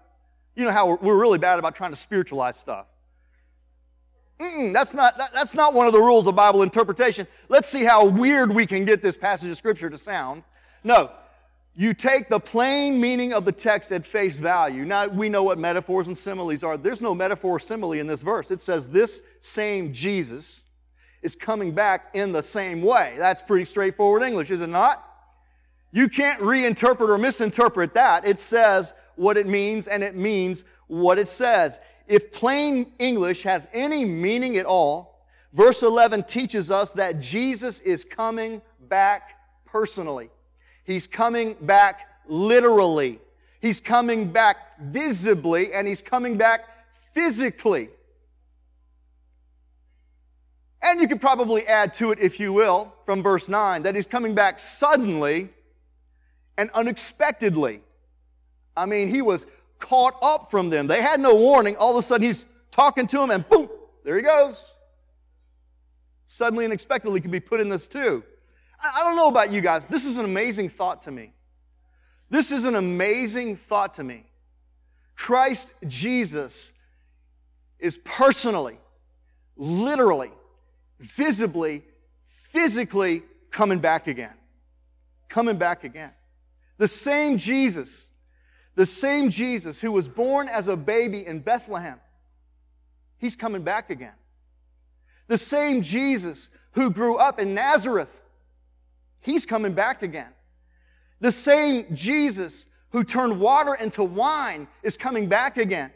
You 0.57 0.65
know 0.65 0.71
how 0.71 0.95
we're 0.95 1.17
really 1.17 1.37
bad 1.37 1.57
about 1.57 1.73
trying 1.73 1.91
to 1.91 1.97
spiritualize 1.97 2.57
stuff. 2.57 2.87
Mm-mm, 4.39 4.73
that's 4.73 4.93
not, 4.93 5.17
that, 5.17 5.33
that's 5.33 5.55
not 5.55 5.73
one 5.73 5.87
of 5.87 5.93
the 5.93 5.99
rules 5.99 6.27
of 6.27 6.35
Bible 6.35 6.61
interpretation. 6.61 7.25
Let's 7.47 7.69
see 7.69 7.83
how 7.83 8.05
weird 8.05 8.53
we 8.53 8.65
can 8.65 8.83
get 8.83 9.01
this 9.01 9.15
passage 9.15 9.49
of 9.49 9.57
Scripture 9.57 9.89
to 9.89 9.97
sound. 9.97 10.43
No, 10.83 11.11
you 11.73 11.93
take 11.93 12.29
the 12.29 12.39
plain 12.39 12.99
meaning 12.99 13.33
of 13.33 13.45
the 13.45 13.51
text 13.51 13.91
at 13.91 14.05
face 14.05 14.37
value. 14.37 14.85
Now, 14.85 15.07
we 15.07 15.29
know 15.29 15.43
what 15.43 15.57
metaphors 15.57 16.07
and 16.07 16.17
similes 16.17 16.63
are. 16.63 16.77
There's 16.77 17.01
no 17.01 17.15
metaphor 17.15 17.57
or 17.57 17.59
simile 17.59 17.93
in 17.93 18.07
this 18.07 18.21
verse. 18.21 18.51
It 18.51 18.61
says 18.61 18.89
this 18.89 19.21
same 19.41 19.93
Jesus 19.93 20.61
is 21.21 21.35
coming 21.35 21.71
back 21.71 22.11
in 22.13 22.31
the 22.31 22.43
same 22.43 22.81
way. 22.81 23.15
That's 23.17 23.41
pretty 23.41 23.65
straightforward 23.65 24.23
English, 24.23 24.51
is 24.51 24.61
it 24.61 24.67
not? 24.67 25.03
You 25.91 26.07
can't 26.07 26.39
reinterpret 26.41 27.09
or 27.09 27.17
misinterpret 27.17 27.93
that. 27.93 28.27
It 28.27 28.39
says 28.39 28.93
what 29.15 29.37
it 29.37 29.47
means 29.47 29.87
and 29.87 30.03
it 30.03 30.15
means 30.15 30.65
what 30.87 31.17
it 31.17 31.27
says. 31.27 31.79
If 32.07 32.31
plain 32.31 32.91
English 33.00 33.43
has 33.43 33.67
any 33.74 34.05
meaning 34.05 34.57
at 34.57 34.65
all, 34.65 35.25
verse 35.53 35.81
11 35.81 36.24
teaches 36.24 36.69
us 36.69 36.91
that 36.93 37.19
Jesus 37.19 37.79
is 37.79 38.03
coming 38.03 38.62
back 38.88 39.31
personally. 39.65 40.29
He's 40.83 41.07
coming 41.07 41.55
back 41.62 42.07
literally. 42.27 43.19
He's 43.59 43.81
coming 43.81 44.31
back 44.31 44.57
visibly 44.79 45.74
and 45.74 45.88
he's 45.88 46.01
coming 46.01 46.38
back 46.38 46.62
physically. 47.12 47.89
And 50.83 51.01
you 51.01 51.07
could 51.07 51.21
probably 51.21 51.65
add 51.65 51.95
to 51.95 52.12
it, 52.12 52.19
if 52.19 52.39
you 52.39 52.53
will, 52.53 52.93
from 53.05 53.24
verse 53.24 53.50
9, 53.50 53.81
that 53.83 53.95
he's 53.95 54.05
coming 54.05 54.35
back 54.35 54.59
suddenly 54.59 55.50
and 56.59 56.69
unexpectedly. 56.75 57.81
I 58.77 58.85
mean, 58.85 59.09
he 59.09 59.24
was 59.24 59.47
caught 59.79 60.15
up 60.22 60.50
from 60.51 60.70
them. 60.70 60.88
They 60.88 61.01
had 61.01 61.20
no 61.20 61.36
warning. 61.36 61.75
All 61.77 61.91
of 61.91 61.98
a 61.98 62.01
sudden, 62.01 62.25
he's 62.25 62.46
talking 62.72 63.08
to 63.08 63.17
them, 63.17 63.32
and 63.32 63.48
boom, 63.48 63.70
there 64.03 64.15
he 64.15 64.22
goes. 64.22 64.72
Suddenly 66.27 66.65
and 66.65 66.72
unexpectedly 66.72 67.22
could 67.22 67.32
be 67.32 67.39
put 67.39 67.62
in 67.62 67.70
this 67.70 67.88
too. 67.88 68.24
I 68.79 69.03
don't 69.03 69.15
know 69.15 69.27
about 69.29 69.51
you 69.51 69.62
guys. 69.62 69.86
This 69.86 70.05
is 70.05 70.17
an 70.17 70.25
amazing 70.25 70.70
thought 70.70 71.03
to 71.03 71.12
me. 71.12 71.34
This 72.29 72.51
is 72.51 72.65
an 72.65 72.75
amazing 72.75 73.55
thought 73.55 73.94
to 73.96 74.03
me. 74.03 74.25
Christ 75.15 75.74
Jesus 75.88 76.74
is 77.79 77.98
personally, 78.03 78.77
literally, 79.55 80.32
visibly, 81.00 81.84
physically 82.27 83.24
coming 83.51 83.79
back 83.79 84.08
again. 84.08 84.34
Coming 85.29 85.58
back 85.58 85.84
again. 85.84 86.12
The 86.77 86.88
same 86.88 87.38
Jesus, 87.38 88.08
the 88.75 88.86
same 88.86 89.29
Jesus 89.29 89.79
who 89.79 89.91
was 89.91 90.08
born 90.08 90.50
as 90.50 90.67
a 90.67 90.75
baby 90.75 91.25
in 91.25 91.39
Bethlehem, 91.39 92.00
he's 93.17 93.36
coming 93.36 93.63
back 93.63 93.89
again. 93.89 94.13
The 95.27 95.38
same 95.38 95.82
Jesus 95.82 96.50
who 96.74 96.91
grew 96.91 97.15
up 97.15 97.39
in 97.39 97.53
Nazareth, 97.53 98.22
he's 99.22 99.46
coming 99.46 99.74
back 99.74 100.03
again. 100.03 100.32
The 101.22 101.32
same 101.32 101.86
Jesus 101.96 102.65
who 102.89 103.03
turned 103.03 103.39
water 103.39 103.74
into 103.75 104.03
wine 104.03 104.67
is 104.84 104.98
coming 104.98 105.27
back 105.27 105.58
again. 105.58 105.91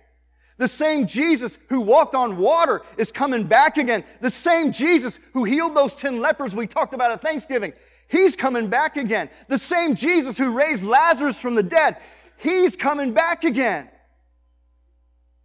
The 0.58 0.68
same 0.68 1.06
Jesus 1.06 1.58
who 1.70 1.82
walked 1.82 2.16
on 2.16 2.38
water 2.38 2.82
is 2.98 3.12
coming 3.12 3.44
back 3.44 3.78
again. 3.78 4.04
The 4.20 4.30
same 4.30 4.72
Jesus 4.72 5.20
who 5.34 5.44
healed 5.46 5.76
those 5.76 5.96
10 5.96 6.20
lepers 6.20 6.56
we 6.56 6.68
talked 6.68 6.94
about 6.94 7.12
at 7.12 7.22
Thanksgiving, 7.22 7.74
He's 8.10 8.36
coming 8.36 8.68
back 8.68 8.98
again. 8.98 9.30
The 9.48 9.58
same 9.58 9.94
Jesus 9.94 10.38
who 10.38 10.58
raised 10.58 10.84
Lazarus 10.84 11.40
from 11.40 11.54
the 11.54 11.64
dead, 11.64 11.98
He's 12.40 12.76
coming 12.76 13.14
back 13.14 13.44
again. 13.44 13.90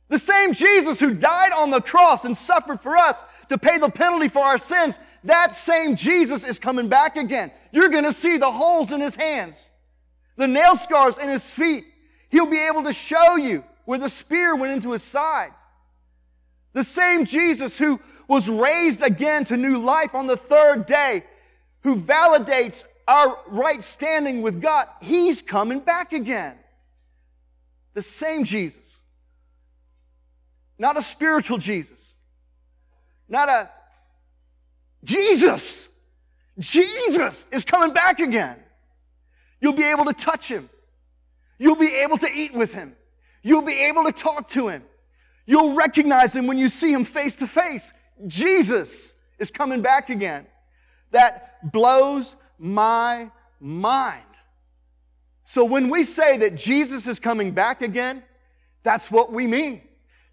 The 0.08 0.18
same 0.18 0.52
Jesus 0.52 1.00
who 1.00 1.14
died 1.14 1.52
on 1.52 1.70
the 1.70 1.80
cross 1.80 2.24
and 2.24 2.36
suffered 2.36 2.80
for 2.80 2.96
us 2.96 3.24
to 3.48 3.58
pay 3.58 3.78
the 3.78 3.88
penalty 3.88 4.28
for 4.28 4.44
our 4.44 4.58
sins, 4.58 4.98
that 5.24 5.54
same 5.54 5.96
Jesus 5.96 6.44
is 6.44 6.58
coming 6.58 6.88
back 6.88 7.16
again. 7.16 7.50
You're 7.72 7.88
going 7.88 8.04
to 8.04 8.12
see 8.12 8.36
the 8.36 8.50
holes 8.50 8.92
in 8.92 9.00
his 9.00 9.16
hands, 9.16 9.66
the 10.36 10.46
nail 10.46 10.76
scars 10.76 11.18
in 11.18 11.28
his 11.28 11.52
feet. 11.52 11.84
He'll 12.28 12.46
be 12.46 12.64
able 12.66 12.84
to 12.84 12.92
show 12.92 13.36
you 13.36 13.64
where 13.86 13.98
the 13.98 14.08
spear 14.08 14.54
went 14.54 14.72
into 14.72 14.92
his 14.92 15.02
side. 15.02 15.52
The 16.74 16.84
same 16.84 17.24
Jesus 17.24 17.78
who 17.78 18.00
was 18.28 18.48
raised 18.48 19.02
again 19.02 19.44
to 19.46 19.56
new 19.56 19.78
life 19.78 20.14
on 20.14 20.26
the 20.26 20.36
third 20.36 20.86
day 20.86 21.24
who 21.82 21.96
validates 21.96 22.84
our 23.08 23.38
right 23.48 23.82
standing 23.82 24.42
with 24.42 24.60
God, 24.60 24.88
he's 25.02 25.42
coming 25.42 25.80
back 25.80 26.12
again. 26.12 26.56
The 27.94 28.02
same 28.02 28.44
Jesus. 28.44 28.98
Not 30.78 30.96
a 30.96 31.02
spiritual 31.02 31.58
Jesus. 31.58 32.14
Not 33.28 33.48
a 33.48 33.70
Jesus. 35.04 35.88
Jesus 36.58 37.46
is 37.52 37.64
coming 37.64 37.92
back 37.92 38.20
again. 38.20 38.56
You'll 39.60 39.72
be 39.72 39.84
able 39.84 40.04
to 40.04 40.12
touch 40.12 40.48
him. 40.48 40.68
You'll 41.58 41.76
be 41.76 41.94
able 41.94 42.18
to 42.18 42.30
eat 42.30 42.52
with 42.52 42.74
him. 42.74 42.96
You'll 43.42 43.62
be 43.62 43.72
able 43.72 44.04
to 44.04 44.12
talk 44.12 44.48
to 44.50 44.68
him. 44.68 44.82
You'll 45.46 45.74
recognize 45.76 46.34
him 46.34 46.46
when 46.46 46.58
you 46.58 46.68
see 46.68 46.92
him 46.92 47.04
face 47.04 47.36
to 47.36 47.46
face. 47.46 47.92
Jesus 48.26 49.14
is 49.38 49.50
coming 49.50 49.82
back 49.82 50.10
again 50.10 50.46
that 51.10 51.72
blows 51.72 52.36
my 52.58 53.30
mind. 53.60 54.22
So 55.54 55.64
when 55.64 55.88
we 55.88 56.02
say 56.02 56.36
that 56.38 56.56
Jesus 56.56 57.06
is 57.06 57.20
coming 57.20 57.52
back 57.52 57.80
again, 57.80 58.24
that's 58.82 59.08
what 59.08 59.32
we 59.32 59.46
mean. 59.46 59.82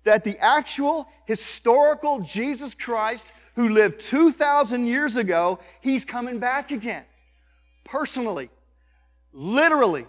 That 0.03 0.23
the 0.23 0.35
actual 0.39 1.07
historical 1.27 2.21
Jesus 2.21 2.73
Christ 2.73 3.31
who 3.53 3.69
lived 3.69 3.99
2,000 3.99 4.87
years 4.87 5.17
ago, 5.17 5.59
he's 5.81 6.03
coming 6.03 6.39
back 6.39 6.71
again. 6.71 7.03
Personally, 7.83 8.49
literally, 9.31 10.07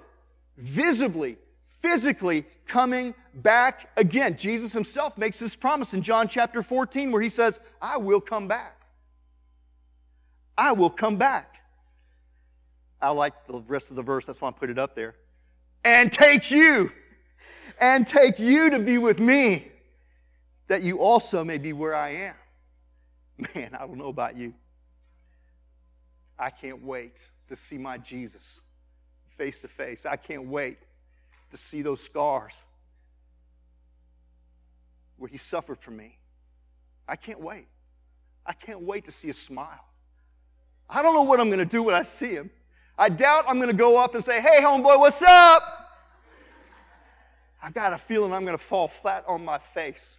visibly, 0.57 1.37
physically 1.83 2.47
coming 2.67 3.15
back 3.35 3.91
again. 3.99 4.35
Jesus 4.39 4.73
himself 4.73 5.19
makes 5.19 5.39
this 5.39 5.55
promise 5.55 5.93
in 5.93 6.01
John 6.01 6.27
chapter 6.27 6.63
14 6.63 7.13
where 7.13 7.21
he 7.21 7.29
says, 7.29 7.61
I 7.83 7.99
will 7.99 8.23
come 8.23 8.49
back. 8.49 8.81
I 10.57 10.73
will 10.73 10.89
come 10.89 11.19
back. 11.19 11.52
I 13.03 13.11
like 13.11 13.47
the 13.47 13.61
rest 13.61 13.91
of 13.91 13.97
the 13.97 14.03
verse, 14.03 14.27
that's 14.27 14.41
why 14.41 14.49
I 14.49 14.53
put 14.53 14.71
it 14.71 14.79
up 14.79 14.95
there. 14.95 15.17
And 15.85 16.13
take 16.13 16.51
you, 16.51 16.93
and 17.81 18.07
take 18.07 18.39
you 18.39 18.71
to 18.71 18.79
be 18.79 18.99
with 18.99 19.19
me, 19.19 19.71
that 20.69 20.83
you 20.83 21.01
also 21.01 21.45
may 21.45 21.59
be 21.59 21.73
where 21.73 21.95
I 21.95 22.11
am. 22.11 22.35
Man, 23.55 23.75
I 23.75 23.87
don't 23.87 23.99
know 23.99 24.09
about 24.09 24.37
you. 24.37 24.55
I 26.39 26.51
can't 26.51 26.83
wait 26.83 27.19
to 27.49 27.57
see 27.57 27.77
my 27.77 27.99
Jesus 27.99 28.61
face 29.37 29.61
to 29.61 29.69
face. 29.69 30.07
I 30.07 30.17
can't 30.17 30.47
wait 30.47 30.79
to 31.51 31.57
see 31.57 31.83
those 31.83 32.01
scars 32.01 32.63
where 35.17 35.29
he 35.29 35.39
suffered 35.39 35.79
for 35.79 35.91
me. 35.91 36.19
I 37.09 37.17
can't 37.17 37.41
wait. 37.41 37.67
I 38.47 38.53
can't 38.53 38.83
wait 38.83 39.05
to 39.07 39.11
see 39.11 39.29
a 39.29 39.35
smile. 39.35 39.85
I 40.89 41.03
don't 41.03 41.15
know 41.15 41.23
what 41.23 41.41
I'm 41.41 41.49
going 41.49 41.59
to 41.59 41.65
do 41.65 41.83
when 41.83 41.95
I 41.95 42.03
see 42.03 42.31
him. 42.31 42.51
I 42.99 43.09
doubt 43.09 43.45
I'm 43.49 43.57
going 43.57 43.71
to 43.71 43.77
go 43.77 44.03
up 44.03 44.15
and 44.15 44.23
say, 44.23 44.41
Hey, 44.41 44.61
homeboy, 44.61 44.99
what's 44.99 45.23
up? 45.23 45.63
I 47.63 47.71
got 47.71 47.93
a 47.93 47.99
feeling 47.99 48.33
I'm 48.33 48.45
going 48.45 48.59
to 48.59 48.63
fall 48.63 48.89
flat 48.89 49.25
on 49.27 49.45
my 49.45 49.59
face 49.59 50.19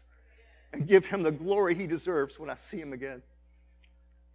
and 0.72 0.88
give 0.88 1.06
him 1.06 1.24
the 1.24 1.32
glory 1.32 1.75
he 1.75 1.86
deserves 1.86 2.39
when 2.39 2.50
I 2.50 2.56
see 2.56 2.80
him 2.80 2.94
again. 2.94 3.22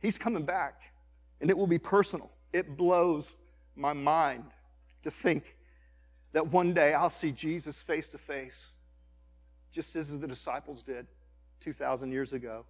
He's 0.01 0.19
coming 0.19 0.45
back, 0.45 0.93
and 1.41 1.51
it 1.51 1.57
will 1.57 1.67
be 1.67 1.79
personal. 1.79 2.31
It 2.53 2.77
blows 2.77 3.35
my 3.75 3.93
mind 3.93 4.45
to 5.03 5.11
think 5.11 5.57
that 6.33 6.47
one 6.47 6.75
day 6.75 6.95
I'll 6.95 7.11
see 7.11 7.33
Jesus 7.33 7.81
face 7.81 8.09
to 8.09 8.19
face, 8.19 8.69
just 9.73 9.97
as 9.97 10.17
the 10.17 10.29
disciples 10.29 10.83
did 10.83 11.07
2,000 11.61 12.13
years 12.13 12.33
ago. 12.33 12.65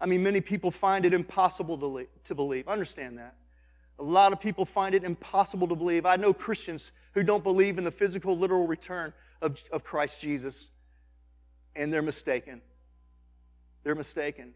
I 0.00 0.06
mean, 0.06 0.22
many 0.22 0.40
people 0.40 0.70
find 0.70 1.06
it 1.06 1.14
impossible 1.14 1.78
to, 1.78 1.86
le- 1.86 2.04
to 2.24 2.34
believe. 2.34 2.68
Understand 2.68 3.18
that. 3.18 3.34
A 3.98 4.02
lot 4.02 4.32
of 4.32 4.40
people 4.40 4.64
find 4.64 4.94
it 4.94 5.04
impossible 5.04 5.68
to 5.68 5.74
believe. 5.74 6.04
I 6.04 6.16
know 6.16 6.32
Christians 6.32 6.92
who 7.12 7.22
don't 7.22 7.42
believe 7.42 7.78
in 7.78 7.84
the 7.84 7.90
physical, 7.90 8.36
literal 8.36 8.66
return 8.66 9.12
of, 9.40 9.62
of 9.72 9.84
Christ 9.84 10.20
Jesus, 10.20 10.68
and 11.74 11.92
they're 11.92 12.02
mistaken. 12.02 12.60
They're 13.84 13.94
mistaken. 13.94 14.52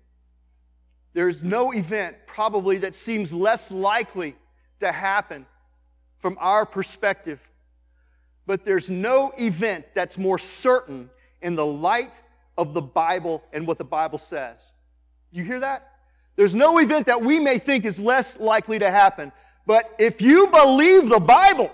There's 1.12 1.42
no 1.42 1.72
event 1.72 2.16
probably 2.26 2.78
that 2.78 2.94
seems 2.94 3.32
less 3.32 3.70
likely 3.70 4.36
to 4.80 4.92
happen 4.92 5.46
from 6.18 6.36
our 6.40 6.66
perspective, 6.66 7.50
but 8.46 8.64
there's 8.64 8.90
no 8.90 9.32
event 9.38 9.86
that's 9.94 10.18
more 10.18 10.38
certain 10.38 11.10
in 11.40 11.54
the 11.54 11.64
light 11.64 12.20
of 12.58 12.74
the 12.74 12.82
Bible 12.82 13.42
and 13.52 13.66
what 13.66 13.78
the 13.78 13.84
Bible 13.84 14.18
says. 14.18 14.66
You 15.32 15.44
hear 15.44 15.60
that? 15.60 15.89
There's 16.40 16.54
no 16.54 16.78
event 16.78 17.04
that 17.04 17.20
we 17.20 17.38
may 17.38 17.58
think 17.58 17.84
is 17.84 18.00
less 18.00 18.40
likely 18.40 18.78
to 18.78 18.90
happen. 18.90 19.30
But 19.66 19.94
if 19.98 20.22
you 20.22 20.46
believe 20.50 21.10
the 21.10 21.20
Bible, 21.20 21.70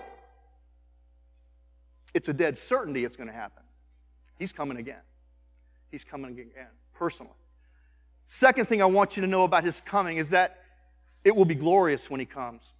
it's 2.13 2.27
a 2.27 2.33
dead 2.33 2.57
certainty 2.57 3.05
it's 3.05 3.15
going 3.15 3.29
to 3.29 3.33
happen. 3.33 3.63
He's 4.37 4.51
coming 4.51 4.75
again. 4.75 4.99
He's 5.89 6.03
coming 6.03 6.31
again, 6.31 6.67
personally. 6.93 7.31
Second 8.25 8.67
thing 8.67 8.81
I 8.81 8.85
want 8.87 9.15
you 9.15 9.21
to 9.21 9.27
know 9.27 9.45
about 9.45 9.63
his 9.63 9.79
coming 9.79 10.17
is 10.17 10.31
that 10.31 10.57
it 11.23 11.33
will 11.33 11.45
be 11.45 11.55
glorious 11.55 12.09
when 12.09 12.19
he 12.19 12.25
comes. 12.25 12.73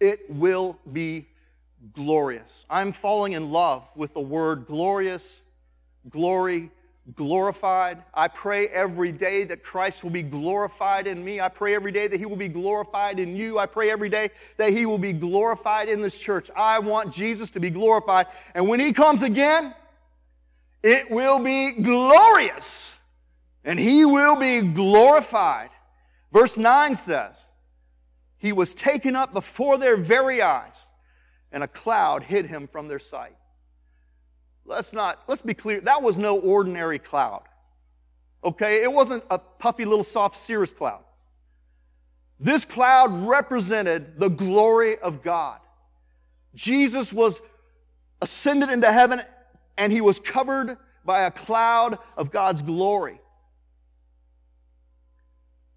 It 0.00 0.20
will 0.30 0.78
be 0.90 1.28
glorious. 1.92 2.64
I'm 2.70 2.92
falling 2.92 3.34
in 3.34 3.52
love 3.52 3.92
with 3.94 4.14
the 4.14 4.22
word 4.22 4.64
glorious, 4.66 5.38
glory, 6.08 6.70
glorified. 7.14 8.02
I 8.12 8.28
pray 8.28 8.68
every 8.68 9.12
day 9.12 9.44
that 9.44 9.62
Christ 9.62 10.04
will 10.04 10.10
be 10.10 10.22
glorified 10.22 11.06
in 11.06 11.24
me. 11.24 11.40
I 11.40 11.48
pray 11.48 11.74
every 11.74 11.92
day 11.92 12.06
that 12.06 12.18
He 12.18 12.26
will 12.26 12.36
be 12.36 12.48
glorified 12.48 13.18
in 13.18 13.36
you. 13.36 13.58
I 13.58 13.66
pray 13.66 13.90
every 13.90 14.08
day 14.08 14.30
that 14.56 14.70
He 14.70 14.86
will 14.86 14.98
be 14.98 15.12
glorified 15.12 15.88
in 15.88 16.00
this 16.00 16.18
church. 16.18 16.50
I 16.56 16.78
want 16.78 17.12
Jesus 17.12 17.50
to 17.50 17.60
be 17.60 17.70
glorified. 17.70 18.26
And 18.54 18.68
when 18.68 18.80
He 18.80 18.92
comes 18.92 19.22
again, 19.22 19.74
it 20.82 21.10
will 21.10 21.38
be 21.38 21.72
glorious 21.72 22.94
and 23.64 23.78
He 23.78 24.04
will 24.04 24.36
be 24.36 24.60
glorified. 24.60 25.70
Verse 26.32 26.58
9 26.58 26.94
says, 26.94 27.46
He 28.36 28.52
was 28.52 28.74
taken 28.74 29.16
up 29.16 29.32
before 29.32 29.78
their 29.78 29.96
very 29.96 30.42
eyes, 30.42 30.86
and 31.52 31.62
a 31.62 31.68
cloud 31.68 32.22
hid 32.22 32.46
Him 32.46 32.66
from 32.66 32.88
their 32.88 32.98
sight. 32.98 33.36
Let's 34.68 34.92
not, 34.92 35.22
let's 35.26 35.40
be 35.40 35.54
clear, 35.54 35.80
that 35.80 36.02
was 36.02 36.18
no 36.18 36.38
ordinary 36.38 36.98
cloud. 36.98 37.42
Okay? 38.44 38.82
It 38.82 38.92
wasn't 38.92 39.24
a 39.30 39.38
puffy 39.38 39.86
little 39.86 40.04
soft 40.04 40.36
cirrus 40.36 40.74
cloud. 40.74 41.02
This 42.38 42.64
cloud 42.64 43.10
represented 43.26 44.18
the 44.20 44.28
glory 44.28 44.98
of 44.98 45.22
God. 45.22 45.58
Jesus 46.54 47.12
was 47.12 47.40
ascended 48.20 48.68
into 48.68 48.92
heaven 48.92 49.20
and 49.78 49.90
he 49.90 50.02
was 50.02 50.20
covered 50.20 50.76
by 51.04 51.22
a 51.22 51.30
cloud 51.30 51.98
of 52.16 52.30
God's 52.30 52.60
glory. 52.60 53.20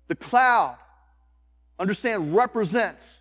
The 0.09 0.15
cloud, 0.15 0.75
understand, 1.79 2.35
represents 2.35 3.15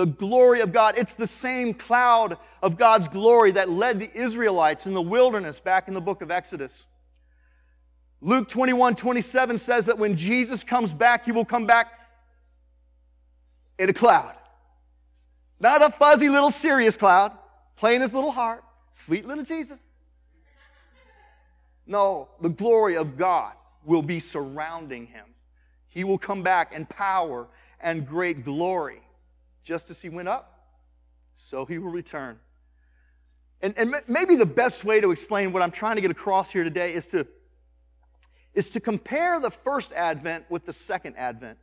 the 0.00 0.06
glory 0.06 0.62
of 0.62 0.72
God. 0.72 0.94
It's 0.96 1.14
the 1.14 1.26
same 1.26 1.74
cloud 1.74 2.38
of 2.62 2.78
God's 2.78 3.06
glory 3.06 3.52
that 3.52 3.68
led 3.68 3.98
the 3.98 4.10
Israelites 4.14 4.86
in 4.86 4.94
the 4.94 5.02
wilderness 5.02 5.60
back 5.60 5.88
in 5.88 5.94
the 5.94 6.00
book 6.00 6.22
of 6.22 6.30
Exodus. 6.30 6.86
Luke 8.22 8.48
21 8.48 8.94
27 8.94 9.58
says 9.58 9.84
that 9.84 9.98
when 9.98 10.16
Jesus 10.16 10.64
comes 10.64 10.94
back, 10.94 11.26
he 11.26 11.32
will 11.32 11.44
come 11.44 11.66
back 11.66 12.00
in 13.78 13.90
a 13.90 13.92
cloud. 13.92 14.34
Not 15.58 15.82
a 15.82 15.90
fuzzy 15.90 16.30
little 16.30 16.50
cirrus 16.50 16.96
cloud, 16.96 17.32
playing 17.76 18.00
his 18.00 18.14
little 18.14 18.32
heart, 18.32 18.64
sweet 18.92 19.26
little 19.26 19.44
Jesus. 19.44 19.82
No, 21.86 22.30
the 22.40 22.48
glory 22.48 22.96
of 22.96 23.18
God 23.18 23.52
will 23.84 24.00
be 24.00 24.18
surrounding 24.18 25.08
him. 25.08 25.26
He 25.88 26.04
will 26.04 26.18
come 26.18 26.42
back 26.42 26.72
in 26.72 26.86
power 26.86 27.48
and 27.82 28.06
great 28.06 28.46
glory. 28.46 29.02
Just 29.70 29.88
as 29.88 30.00
he 30.00 30.08
went 30.08 30.26
up, 30.26 30.66
so 31.36 31.64
he 31.64 31.78
will 31.78 31.92
return. 31.92 32.40
And, 33.62 33.72
and 33.78 33.94
maybe 34.08 34.34
the 34.34 34.44
best 34.44 34.84
way 34.84 35.00
to 35.00 35.12
explain 35.12 35.52
what 35.52 35.62
I'm 35.62 35.70
trying 35.70 35.94
to 35.94 36.00
get 36.00 36.10
across 36.10 36.50
here 36.50 36.64
today 36.64 36.92
is 36.92 37.06
to, 37.06 37.24
is 38.52 38.68
to 38.70 38.80
compare 38.80 39.38
the 39.38 39.52
first 39.52 39.92
advent 39.92 40.44
with 40.50 40.66
the 40.66 40.72
second 40.72 41.14
advent. 41.16 41.56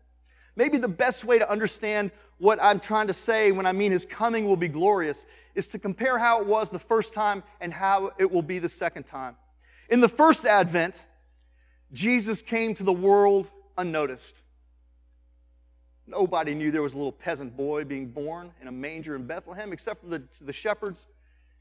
Maybe 0.56 0.78
the 0.78 0.88
best 0.88 1.26
way 1.26 1.38
to 1.38 1.52
understand 1.52 2.12
what 2.38 2.60
I'm 2.62 2.80
trying 2.80 3.08
to 3.08 3.14
say 3.14 3.52
when 3.52 3.66
I 3.66 3.74
mean 3.74 3.92
his 3.92 4.06
coming 4.06 4.48
will 4.48 4.56
be 4.56 4.70
glorious 4.70 5.26
is 5.54 5.68
to 5.68 5.78
compare 5.78 6.18
how 6.18 6.40
it 6.40 6.48
was 6.48 6.70
the 6.70 6.80
first 6.80 7.12
time 7.12 7.44
and 7.60 7.74
how 7.74 8.14
it 8.20 8.32
will 8.32 8.42
be 8.42 8.58
the 8.58 8.70
second 8.70 9.04
time. 9.04 9.36
In 9.90 10.00
the 10.00 10.08
first 10.08 10.46
advent, 10.46 11.06
Jesus 11.92 12.42
came 12.42 12.74
to 12.76 12.84
the 12.84 12.94
world 12.94 13.52
unnoticed. 13.78 14.44
Nobody 16.08 16.54
knew 16.54 16.72
there 16.72 16.82
was 16.82 16.94
a 16.94 16.98
little 16.98 17.12
peasant 17.12 17.56
boy 17.58 17.84
being 17.84 18.08
born 18.08 18.52
in 18.62 18.70
a 18.70 18.72
manger 18.72 19.16
in 19.16 19.28
Bethlehem 19.28 19.74
except 19.74 20.02
for 20.02 20.08
the, 20.08 20.24
the 20.42 20.54
shepherds 20.54 21.06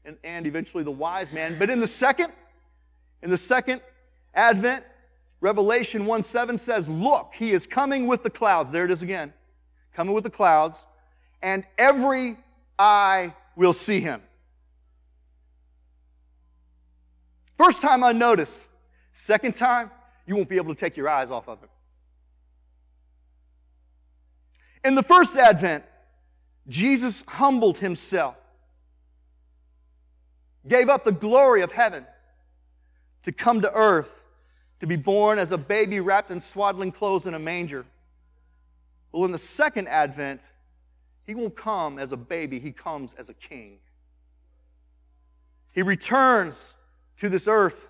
and, 0.05 0.17
and 0.23 0.47
eventually 0.47 0.83
the 0.85 0.91
wise 0.91 1.33
man. 1.33 1.59
But 1.59 1.69
in 1.69 1.81
the 1.81 1.87
second, 1.87 2.31
in 3.21 3.29
the 3.29 3.37
second 3.37 3.81
advent, 4.33 4.85
Revelation 5.41 6.05
1 6.05 6.23
7 6.23 6.57
says, 6.57 6.89
Look, 6.89 7.33
he 7.35 7.51
is 7.51 7.67
coming 7.67 8.07
with 8.07 8.23
the 8.23 8.29
clouds. 8.29 8.71
There 8.71 8.85
it 8.85 8.91
is 8.91 9.03
again. 9.03 9.33
Coming 9.93 10.13
with 10.13 10.23
the 10.23 10.29
clouds, 10.29 10.85
and 11.41 11.63
every 11.77 12.37
eye 12.79 13.33
will 13.55 13.73
see 13.73 13.99
him. 13.99 14.21
First 17.57 17.81
time 17.81 18.03
I 18.03 18.11
unnoticed. 18.11 18.69
Second 19.13 19.55
time, 19.55 19.91
you 20.25 20.35
won't 20.35 20.47
be 20.47 20.57
able 20.57 20.73
to 20.73 20.79
take 20.79 20.95
your 20.95 21.09
eyes 21.09 21.31
off 21.31 21.49
of 21.49 21.59
him. 21.59 21.69
In 24.87 24.95
the 24.95 25.03
first 25.03 25.35
advent, 25.35 25.83
Jesus 26.69 27.21
humbled 27.27 27.77
himself, 27.77 28.37
gave 30.65 30.87
up 30.87 31.03
the 31.03 31.11
glory 31.11 31.61
of 31.61 31.73
heaven 31.73 32.05
to 33.23 33.33
come 33.33 33.59
to 33.59 33.73
earth, 33.73 34.29
to 34.79 34.87
be 34.87 34.95
born 34.95 35.39
as 35.39 35.51
a 35.51 35.57
baby 35.57 35.99
wrapped 35.99 36.31
in 36.31 36.39
swaddling 36.39 36.93
clothes 36.93 37.27
in 37.27 37.33
a 37.33 37.39
manger. 37.39 37.85
Well, 39.11 39.25
in 39.25 39.33
the 39.33 39.37
second 39.37 39.89
advent, 39.89 40.39
he 41.25 41.35
won't 41.35 41.57
come 41.57 41.99
as 41.99 42.13
a 42.13 42.17
baby, 42.17 42.57
he 42.57 42.71
comes 42.71 43.13
as 43.15 43.27
a 43.27 43.33
king. 43.33 43.79
He 45.73 45.81
returns 45.81 46.71
to 47.17 47.27
this 47.27 47.45
earth 47.45 47.89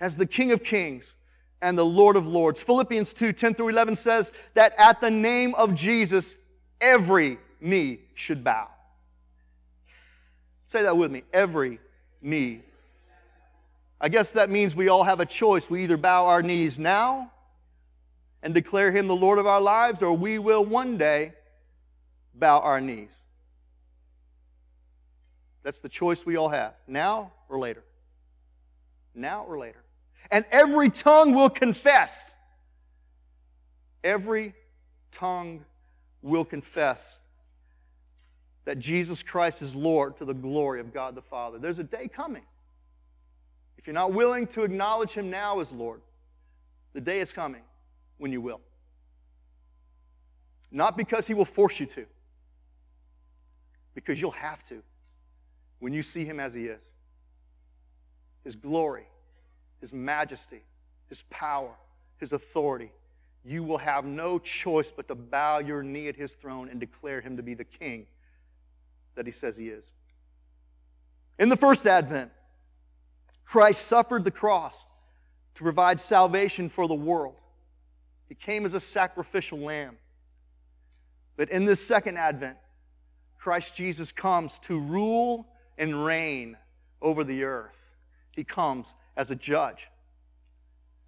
as 0.00 0.18
the 0.18 0.26
King 0.26 0.52
of 0.52 0.62
Kings 0.62 1.14
and 1.62 1.76
the 1.78 1.84
Lord 1.84 2.16
of 2.16 2.26
Lords. 2.26 2.62
Philippians 2.62 3.12
2 3.14 3.32
10 3.32 3.54
through 3.54 3.68
11 3.68 3.96
says 3.96 4.32
that 4.54 4.74
at 4.78 5.00
the 5.00 5.10
name 5.10 5.54
of 5.54 5.74
Jesus, 5.74 6.36
every 6.80 7.38
knee 7.60 8.00
should 8.14 8.44
bow. 8.44 8.68
Say 10.66 10.82
that 10.82 10.96
with 10.96 11.10
me. 11.10 11.22
Every 11.32 11.78
knee. 12.20 12.62
I 14.00 14.08
guess 14.08 14.32
that 14.32 14.50
means 14.50 14.76
we 14.76 14.88
all 14.88 15.04
have 15.04 15.20
a 15.20 15.26
choice. 15.26 15.70
We 15.70 15.82
either 15.84 15.96
bow 15.96 16.26
our 16.26 16.42
knees 16.42 16.78
now 16.78 17.32
and 18.42 18.52
declare 18.52 18.92
Him 18.92 19.06
the 19.06 19.16
Lord 19.16 19.38
of 19.38 19.46
our 19.46 19.60
lives, 19.60 20.02
or 20.02 20.12
we 20.12 20.38
will 20.38 20.64
one 20.64 20.98
day 20.98 21.32
bow 22.34 22.60
our 22.60 22.80
knees. 22.80 23.22
That's 25.62 25.80
the 25.80 25.88
choice 25.88 26.26
we 26.26 26.36
all 26.36 26.50
have, 26.50 26.74
now 26.86 27.32
or 27.48 27.58
later. 27.58 27.82
Now 29.14 29.44
or 29.44 29.58
later 29.58 29.85
and 30.30 30.44
every 30.50 30.90
tongue 30.90 31.34
will 31.34 31.50
confess. 31.50 32.34
Every 34.02 34.54
tongue 35.12 35.64
will 36.22 36.44
confess 36.44 37.18
that 38.64 38.78
Jesus 38.78 39.22
Christ 39.22 39.62
is 39.62 39.74
Lord 39.74 40.16
to 40.16 40.24
the 40.24 40.34
glory 40.34 40.80
of 40.80 40.92
God 40.92 41.14
the 41.14 41.22
Father. 41.22 41.58
There's 41.58 41.78
a 41.78 41.84
day 41.84 42.08
coming. 42.08 42.42
If 43.78 43.86
you're 43.86 43.94
not 43.94 44.12
willing 44.12 44.46
to 44.48 44.64
acknowledge 44.64 45.12
Him 45.12 45.30
now 45.30 45.60
as 45.60 45.72
Lord, 45.72 46.00
the 46.92 47.00
day 47.00 47.20
is 47.20 47.32
coming 47.32 47.62
when 48.18 48.32
you 48.32 48.40
will. 48.40 48.60
Not 50.72 50.96
because 50.96 51.26
He 51.26 51.34
will 51.34 51.44
force 51.44 51.78
you 51.78 51.86
to, 51.86 52.06
because 53.94 54.20
you'll 54.20 54.32
have 54.32 54.64
to 54.64 54.82
when 55.78 55.92
you 55.92 56.02
see 56.02 56.24
Him 56.24 56.40
as 56.40 56.52
He 56.52 56.66
is. 56.66 56.82
His 58.42 58.56
glory 58.56 59.06
his 59.80 59.92
majesty, 59.92 60.62
His 61.08 61.22
power, 61.30 61.74
His 62.18 62.32
authority, 62.32 62.90
you 63.44 63.62
will 63.62 63.78
have 63.78 64.04
no 64.04 64.38
choice 64.38 64.90
but 64.90 65.06
to 65.08 65.14
bow 65.14 65.58
your 65.58 65.82
knee 65.82 66.08
at 66.08 66.16
His 66.16 66.34
throne 66.34 66.68
and 66.68 66.80
declare 66.80 67.20
Him 67.20 67.36
to 67.36 67.42
be 67.42 67.54
the 67.54 67.64
King 67.64 68.06
that 69.14 69.26
He 69.26 69.32
says 69.32 69.56
He 69.56 69.68
is. 69.68 69.92
In 71.38 71.48
the 71.48 71.56
first 71.56 71.86
advent, 71.86 72.30
Christ 73.44 73.86
suffered 73.86 74.24
the 74.24 74.30
cross 74.30 74.84
to 75.54 75.62
provide 75.62 76.00
salvation 76.00 76.68
for 76.68 76.88
the 76.88 76.94
world. 76.94 77.36
He 78.28 78.34
came 78.34 78.66
as 78.66 78.74
a 78.74 78.80
sacrificial 78.80 79.58
lamb. 79.58 79.96
But 81.36 81.50
in 81.50 81.64
this 81.64 81.86
second 81.86 82.16
advent, 82.16 82.56
Christ 83.38 83.74
Jesus 83.74 84.10
comes 84.10 84.58
to 84.60 84.80
rule 84.80 85.46
and 85.78 86.04
reign 86.04 86.56
over 87.00 87.22
the 87.22 87.44
earth. 87.44 87.94
He 88.32 88.42
comes 88.42 88.94
as 89.16 89.30
a 89.30 89.36
judge. 89.36 89.88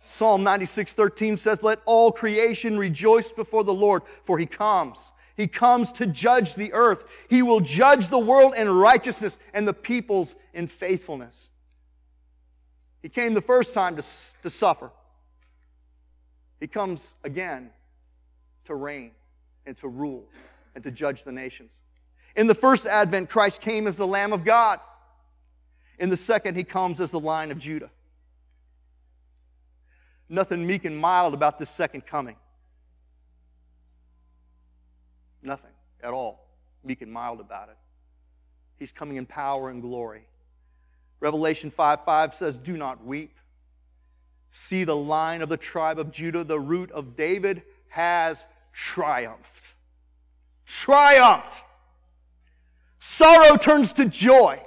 Psalm 0.07 0.43
96 0.43 0.95
13 0.95 1.37
says, 1.37 1.63
Let 1.63 1.81
all 1.85 2.11
creation 2.11 2.79
rejoice 2.79 3.31
before 3.31 3.65
the 3.65 3.75
Lord, 3.75 4.03
for 4.23 4.39
he 4.39 4.47
comes. 4.47 5.11
He 5.37 5.47
comes 5.47 5.93
to 5.93 6.07
judge 6.07 6.55
the 6.55 6.73
earth. 6.73 7.27
He 7.31 7.43
will 7.43 7.61
judge 7.61 8.09
the 8.09 8.19
world 8.19 8.55
in 8.57 8.69
righteousness 8.69 9.39
and 9.55 9.69
the 9.69 9.75
peoples 9.75 10.35
in 10.53 10.67
faithfulness. 10.67 11.51
He 13.03 13.09
came 13.09 13.35
the 13.35 13.43
first 13.43 13.75
time 13.75 13.95
to, 13.97 14.03
to 14.43 14.51
suffer. 14.51 14.91
He 16.59 16.67
comes 16.67 17.15
again 17.23 17.71
to 18.65 18.75
reign 18.75 19.13
and 19.65 19.77
to 19.77 19.89
rule 19.89 20.27
and 20.75 20.83
to 20.83 20.91
judge 20.91 21.23
the 21.23 21.33
nations. 21.33 21.79
In 22.35 22.47
the 22.47 22.55
first 22.55 22.87
advent, 22.87 23.29
Christ 23.29 23.61
came 23.61 23.87
as 23.87 23.97
the 23.97 24.07
Lamb 24.07 24.33
of 24.33 24.45
God. 24.45 24.81
In 25.99 26.09
the 26.09 26.17
second, 26.17 26.57
he 26.57 26.65
comes 26.65 27.01
as 27.01 27.11
the 27.11 27.21
Lion 27.21 27.51
of 27.51 27.59
Judah. 27.59 27.91
Nothing 30.29 30.67
meek 30.67 30.85
and 30.85 30.99
mild 30.99 31.35
about 31.35 31.59
this 31.59 31.71
second 31.71 32.07
coming. 32.07 32.37
Nothing 35.43 35.71
at 36.03 36.13
all 36.13 36.49
meek 36.85 37.03
and 37.03 37.13
mild 37.13 37.41
about 37.41 37.69
it. 37.69 37.77
He's 38.77 38.93
coming 38.93 39.17
in 39.17 39.27
power 39.27 39.71
and 39.71 39.83
glory. 39.83 40.23
Revelation 41.21 41.71
5 41.71 42.05
5 42.05 42.35
says, 42.35 42.59
Do 42.59 42.77
not 42.77 43.05
weep. 43.05 43.37
See 44.51 44.85
the 44.85 44.97
line 44.97 45.43
of 45.43 45.49
the 45.49 45.57
tribe 45.57 45.99
of 45.99 46.11
Judah, 46.11 46.45
the 46.45 46.59
root 46.59 46.91
of 46.93 47.17
David, 47.17 47.63
has 47.89 48.45
triumphed. 48.73 49.75
Triumphed. 50.65 51.65
Sorrow 52.99 53.57
turns 53.57 53.93
to 53.95 54.07
joy. 54.07 54.61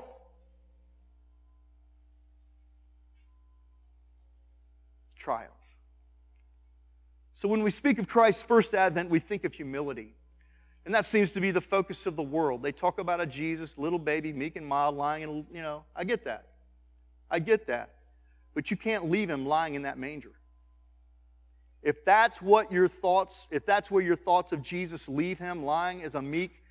Triumph. 5.22 5.52
So 7.34 7.48
when 7.48 7.62
we 7.62 7.70
speak 7.70 8.00
of 8.00 8.08
Christ's 8.08 8.44
first 8.44 8.74
advent, 8.74 9.10
we 9.12 9.20
think 9.20 9.46
of 9.46 9.54
humility. 9.54 10.16
And 10.84 10.96
that 10.96 11.06
seems 11.06 11.32
to 11.34 11.42
be 11.42 11.52
the 11.52 11.62
focus 11.62 12.08
of 12.08 12.16
the 12.16 12.24
world. 12.24 12.64
They 12.64 12.72
talk 12.72 12.98
about 12.98 13.22
a 13.22 13.28
Jesus, 13.28 13.78
little 13.78 14.00
baby, 14.00 14.34
meek 14.34 14.56
and 14.56 14.66
mild, 14.66 14.98
lying, 14.98 15.24
and, 15.24 15.46
you 15.54 15.62
know, 15.62 15.84
I 15.96 16.06
get 16.06 16.26
that. 16.26 16.48
I 17.30 17.38
get 17.38 17.68
that. 17.68 17.92
But 18.56 18.72
you 18.72 18.78
can't 18.78 19.12
leave 19.12 19.30
him 19.30 19.46
lying 19.46 19.76
in 19.76 19.84
that 19.84 20.00
manger. 20.00 20.32
If 21.84 22.04
that's 22.04 22.42
what 22.42 22.72
your 22.72 22.88
thoughts, 22.88 23.48
if 23.52 23.64
that's 23.64 23.92
where 23.92 24.04
your 24.04 24.16
thoughts 24.16 24.52
of 24.52 24.64
Jesus 24.64 25.08
leave 25.08 25.38
him 25.38 25.64
lying 25.64 26.02
as 26.02 26.16
a 26.16 26.22
meek, 26.22 26.64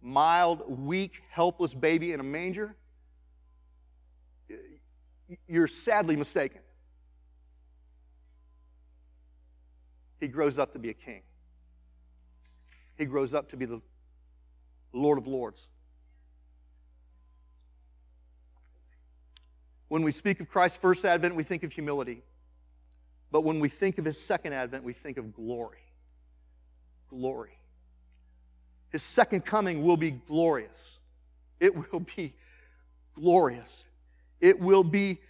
mild, 0.00 0.62
weak, 0.86 1.20
helpless 1.30 1.74
baby 1.74 2.12
in 2.12 2.20
a 2.20 2.24
manger, 2.24 2.74
you're 5.46 5.68
sadly 5.68 6.16
mistaken. 6.16 6.62
He 10.20 10.28
grows 10.28 10.58
up 10.58 10.72
to 10.74 10.78
be 10.78 10.90
a 10.90 10.94
king 10.94 11.22
he 13.00 13.06
grows 13.06 13.32
up 13.32 13.48
to 13.48 13.56
be 13.56 13.64
the 13.64 13.80
Lord 14.92 15.16
of 15.16 15.26
Lords. 15.26 15.68
When 19.88 20.02
we 20.02 20.12
speak 20.12 20.38
of 20.38 20.50
Christ's 20.50 20.76
first 20.76 21.06
advent, 21.06 21.34
we 21.34 21.42
think 21.42 21.62
of 21.64 21.72
humility. 21.72 22.22
But 23.32 23.40
when 23.40 23.58
we 23.58 23.70
think 23.70 23.96
of 23.96 24.04
his 24.04 24.20
second 24.20 24.52
advent, 24.52 24.84
we 24.84 24.92
think 24.92 25.16
of 25.16 25.32
glory. 25.32 25.78
Glory. 27.08 27.58
His 28.90 29.02
second 29.02 29.46
coming 29.46 29.82
will 29.82 29.96
be 29.96 30.10
glorious. 30.10 30.98
It 31.58 31.74
will 31.74 32.00
be 32.00 32.34
glorious. 33.14 33.86
It 34.42 34.60
will 34.60 34.84
be 34.84 35.20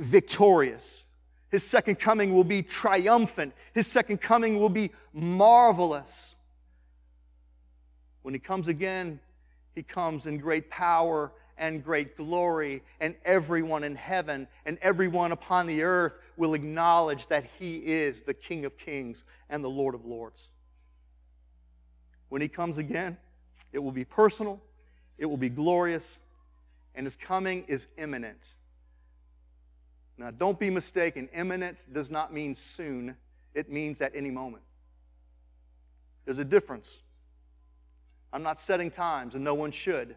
victorious. 0.00 1.04
His 1.50 1.66
second 1.66 1.98
coming 1.98 2.32
will 2.32 2.44
be 2.44 2.62
triumphant. 2.62 3.52
His 3.74 3.86
second 3.86 4.20
coming 4.20 4.58
will 4.58 4.68
be 4.68 4.90
marvelous. 5.12 6.36
When 8.22 8.34
he 8.34 8.40
comes 8.40 8.68
again, 8.68 9.18
he 9.74 9.82
comes 9.82 10.26
in 10.26 10.38
great 10.38 10.70
power 10.70 11.32
and 11.58 11.84
great 11.84 12.16
glory, 12.16 12.82
and 13.00 13.14
everyone 13.24 13.84
in 13.84 13.94
heaven 13.94 14.48
and 14.64 14.78
everyone 14.80 15.32
upon 15.32 15.66
the 15.66 15.82
earth 15.82 16.18
will 16.36 16.54
acknowledge 16.54 17.26
that 17.26 17.44
he 17.58 17.78
is 17.78 18.22
the 18.22 18.32
King 18.32 18.64
of 18.64 18.78
kings 18.78 19.24
and 19.50 19.62
the 19.62 19.68
Lord 19.68 19.94
of 19.94 20.06
lords. 20.06 20.48
When 22.30 22.40
he 22.40 22.48
comes 22.48 22.78
again, 22.78 23.18
it 23.72 23.78
will 23.78 23.92
be 23.92 24.04
personal, 24.04 24.60
it 25.18 25.26
will 25.26 25.36
be 25.36 25.50
glorious, 25.50 26.18
and 26.94 27.06
his 27.06 27.16
coming 27.16 27.64
is 27.68 27.88
imminent. 27.98 28.54
Now, 30.20 30.30
don't 30.30 30.60
be 30.60 30.68
mistaken. 30.68 31.30
Imminent 31.32 31.86
does 31.94 32.10
not 32.10 32.30
mean 32.30 32.54
soon, 32.54 33.16
it 33.54 33.72
means 33.72 34.02
at 34.02 34.14
any 34.14 34.30
moment. 34.30 34.62
There's 36.26 36.38
a 36.38 36.44
difference. 36.44 36.98
I'm 38.30 38.42
not 38.42 38.60
setting 38.60 38.90
times, 38.90 39.34
and 39.34 39.42
no 39.42 39.54
one 39.54 39.72
should. 39.72 40.14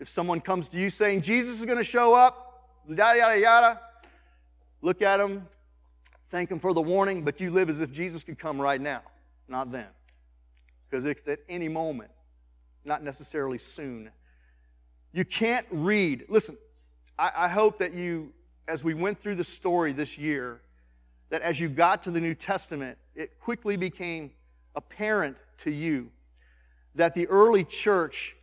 If 0.00 0.08
someone 0.08 0.40
comes 0.40 0.70
to 0.70 0.78
you 0.78 0.88
saying, 0.88 1.20
Jesus 1.20 1.60
is 1.60 1.66
going 1.66 1.76
to 1.76 1.84
show 1.84 2.14
up, 2.14 2.70
yada, 2.88 3.18
yada, 3.18 3.38
yada, 3.38 3.80
look 4.80 5.02
at 5.02 5.18
them, 5.18 5.44
thank 6.30 6.48
them 6.48 6.58
for 6.58 6.72
the 6.72 6.80
warning, 6.80 7.22
but 7.22 7.38
you 7.38 7.50
live 7.50 7.68
as 7.68 7.80
if 7.80 7.92
Jesus 7.92 8.24
could 8.24 8.38
come 8.38 8.58
right 8.58 8.80
now, 8.80 9.02
not 9.48 9.70
then. 9.70 9.88
Because 10.88 11.04
it's 11.04 11.28
at 11.28 11.40
any 11.50 11.68
moment, 11.68 12.10
not 12.86 13.04
necessarily 13.04 13.58
soon. 13.58 14.10
You 15.12 15.26
can't 15.26 15.66
read. 15.70 16.24
Listen, 16.30 16.56
I, 17.18 17.30
I 17.36 17.48
hope 17.48 17.76
that 17.78 17.92
you, 17.92 18.32
as 18.68 18.84
we 18.84 18.94
went 18.94 19.18
through 19.18 19.34
the 19.34 19.44
story 19.44 19.92
this 19.92 20.18
year, 20.18 20.60
that 21.30 21.42
as 21.42 21.58
you 21.58 21.68
got 21.68 22.02
to 22.02 22.10
the 22.10 22.20
New 22.20 22.34
Testament, 22.34 22.98
it 23.14 23.38
quickly 23.40 23.76
became 23.76 24.30
apparent 24.74 25.36
to 25.58 25.70
you 25.70 26.10
that 26.94 27.14
the 27.14 27.26
early 27.28 27.64
church 27.64 28.36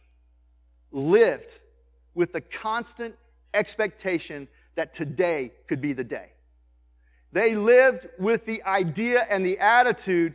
lived 0.91 1.59
with 2.15 2.33
the 2.33 2.41
constant 2.41 3.15
expectation 3.53 4.47
that 4.75 4.93
today 4.93 5.51
could 5.67 5.81
be 5.81 5.93
the 5.93 6.03
day. 6.03 6.31
They 7.31 7.55
lived 7.55 8.07
with 8.17 8.45
the 8.45 8.63
idea 8.63 9.27
and 9.29 9.45
the 9.45 9.59
attitude 9.59 10.33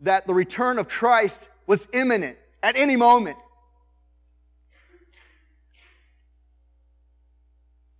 that 0.00 0.26
the 0.26 0.34
return 0.34 0.78
of 0.78 0.88
Christ 0.88 1.48
was 1.66 1.88
imminent 1.92 2.36
at 2.62 2.76
any 2.76 2.96
moment. 2.96 3.38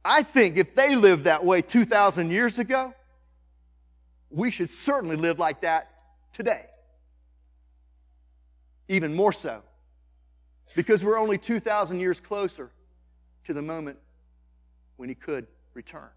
I 0.04 0.22
think 0.22 0.56
if 0.56 0.74
they 0.74 0.96
lived 0.96 1.24
that 1.24 1.44
way 1.44 1.62
2,000 1.62 2.30
years 2.30 2.58
ago, 2.58 2.92
we 4.30 4.50
should 4.50 4.70
certainly 4.70 5.16
live 5.16 5.38
like 5.38 5.62
that 5.62 5.90
today 6.32 6.66
even 8.88 9.14
more 9.14 9.32
so 9.32 9.62
because 10.74 11.04
we're 11.04 11.18
only 11.18 11.38
2,000 11.38 12.00
years 12.00 12.20
closer 12.20 12.70
to 13.44 13.54
the 13.54 13.62
moment 13.62 13.98
when 14.96 15.08
he 15.08 15.14
could 15.14 15.46
return. 15.74 16.08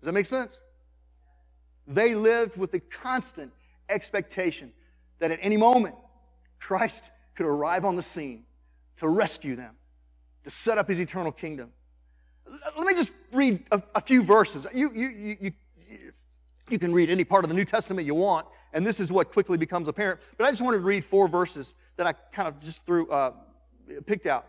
Does 0.00 0.06
that 0.06 0.12
make 0.12 0.26
sense? 0.26 0.60
They 1.86 2.14
lived 2.14 2.56
with 2.56 2.72
the 2.72 2.80
constant 2.80 3.52
expectation 3.88 4.72
that 5.18 5.30
at 5.30 5.38
any 5.42 5.56
moment 5.56 5.94
Christ 6.58 7.10
could 7.34 7.46
arrive 7.46 7.84
on 7.84 7.96
the 7.96 8.02
scene 8.02 8.44
to 8.96 9.08
rescue 9.08 9.56
them, 9.56 9.74
to 10.44 10.50
set 10.50 10.78
up 10.78 10.88
his 10.88 11.00
eternal 11.00 11.32
kingdom. 11.32 11.72
Let 12.76 12.86
me 12.86 12.94
just 12.94 13.12
read 13.32 13.64
a, 13.72 13.82
a 13.94 14.00
few 14.00 14.22
verses. 14.22 14.66
You, 14.72 14.92
you, 14.94 15.36
you, 15.40 15.52
you 16.68 16.78
can 16.78 16.92
read 16.92 17.10
any 17.10 17.24
part 17.24 17.44
of 17.44 17.48
the 17.48 17.54
New 17.54 17.64
Testament 17.64 18.06
you 18.06 18.14
want, 18.14 18.46
and 18.72 18.86
this 18.86 19.00
is 19.00 19.12
what 19.12 19.32
quickly 19.32 19.58
becomes 19.58 19.88
apparent. 19.88 20.20
But 20.36 20.46
I 20.46 20.50
just 20.50 20.62
wanted 20.62 20.78
to 20.78 20.84
read 20.84 21.04
four 21.04 21.28
verses 21.28 21.74
that 21.96 22.06
I 22.06 22.12
kind 22.12 22.48
of 22.48 22.60
just 22.60 22.86
threw, 22.86 23.08
uh, 23.10 23.32
picked 24.06 24.26
out. 24.26 24.46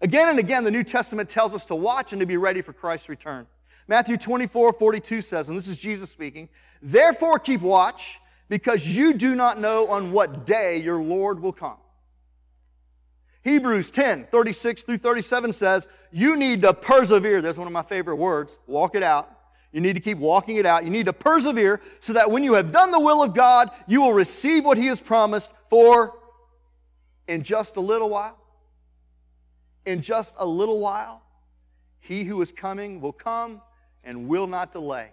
Again 0.00 0.28
and 0.28 0.38
again, 0.38 0.64
the 0.64 0.70
New 0.70 0.84
Testament 0.84 1.28
tells 1.28 1.54
us 1.54 1.64
to 1.66 1.74
watch 1.74 2.12
and 2.12 2.20
to 2.20 2.26
be 2.26 2.36
ready 2.36 2.60
for 2.62 2.72
Christ's 2.72 3.08
return. 3.08 3.46
Matthew 3.88 4.16
24, 4.16 4.74
42 4.74 5.22
says, 5.22 5.48
and 5.48 5.58
this 5.58 5.66
is 5.66 5.78
Jesus 5.78 6.10
speaking, 6.10 6.48
Therefore 6.82 7.38
keep 7.38 7.62
watch, 7.62 8.20
because 8.48 8.86
you 8.86 9.14
do 9.14 9.34
not 9.34 9.58
know 9.58 9.88
on 9.88 10.12
what 10.12 10.46
day 10.46 10.78
your 10.78 11.02
Lord 11.02 11.40
will 11.40 11.52
come. 11.52 11.78
Hebrews 13.44 13.90
10, 13.90 14.26
36 14.30 14.82
through 14.82 14.98
37 14.98 15.52
says, 15.52 15.88
You 16.10 16.36
need 16.36 16.62
to 16.62 16.74
persevere. 16.74 17.40
That's 17.40 17.58
one 17.58 17.66
of 17.66 17.72
my 17.72 17.82
favorite 17.82 18.16
words. 18.16 18.58
Walk 18.66 18.94
it 18.94 19.02
out. 19.02 19.30
You 19.72 19.80
need 19.80 19.94
to 19.94 20.00
keep 20.00 20.18
walking 20.18 20.56
it 20.56 20.66
out. 20.66 20.84
You 20.84 20.90
need 20.90 21.06
to 21.06 21.12
persevere 21.12 21.80
so 22.00 22.14
that 22.14 22.30
when 22.30 22.42
you 22.42 22.54
have 22.54 22.72
done 22.72 22.90
the 22.90 23.00
will 23.00 23.22
of 23.22 23.34
God, 23.34 23.70
you 23.86 24.00
will 24.00 24.12
receive 24.12 24.64
what 24.64 24.78
He 24.78 24.86
has 24.86 25.00
promised 25.00 25.52
for 25.68 26.18
in 27.26 27.42
just 27.42 27.76
a 27.76 27.80
little 27.80 28.08
while. 28.08 28.36
In 29.86 30.02
just 30.02 30.34
a 30.38 30.46
little 30.46 30.80
while, 30.80 31.22
He 32.00 32.24
who 32.24 32.40
is 32.42 32.50
coming 32.50 33.00
will 33.00 33.12
come 33.12 33.60
and 34.04 34.26
will 34.26 34.46
not 34.46 34.72
delay. 34.72 35.10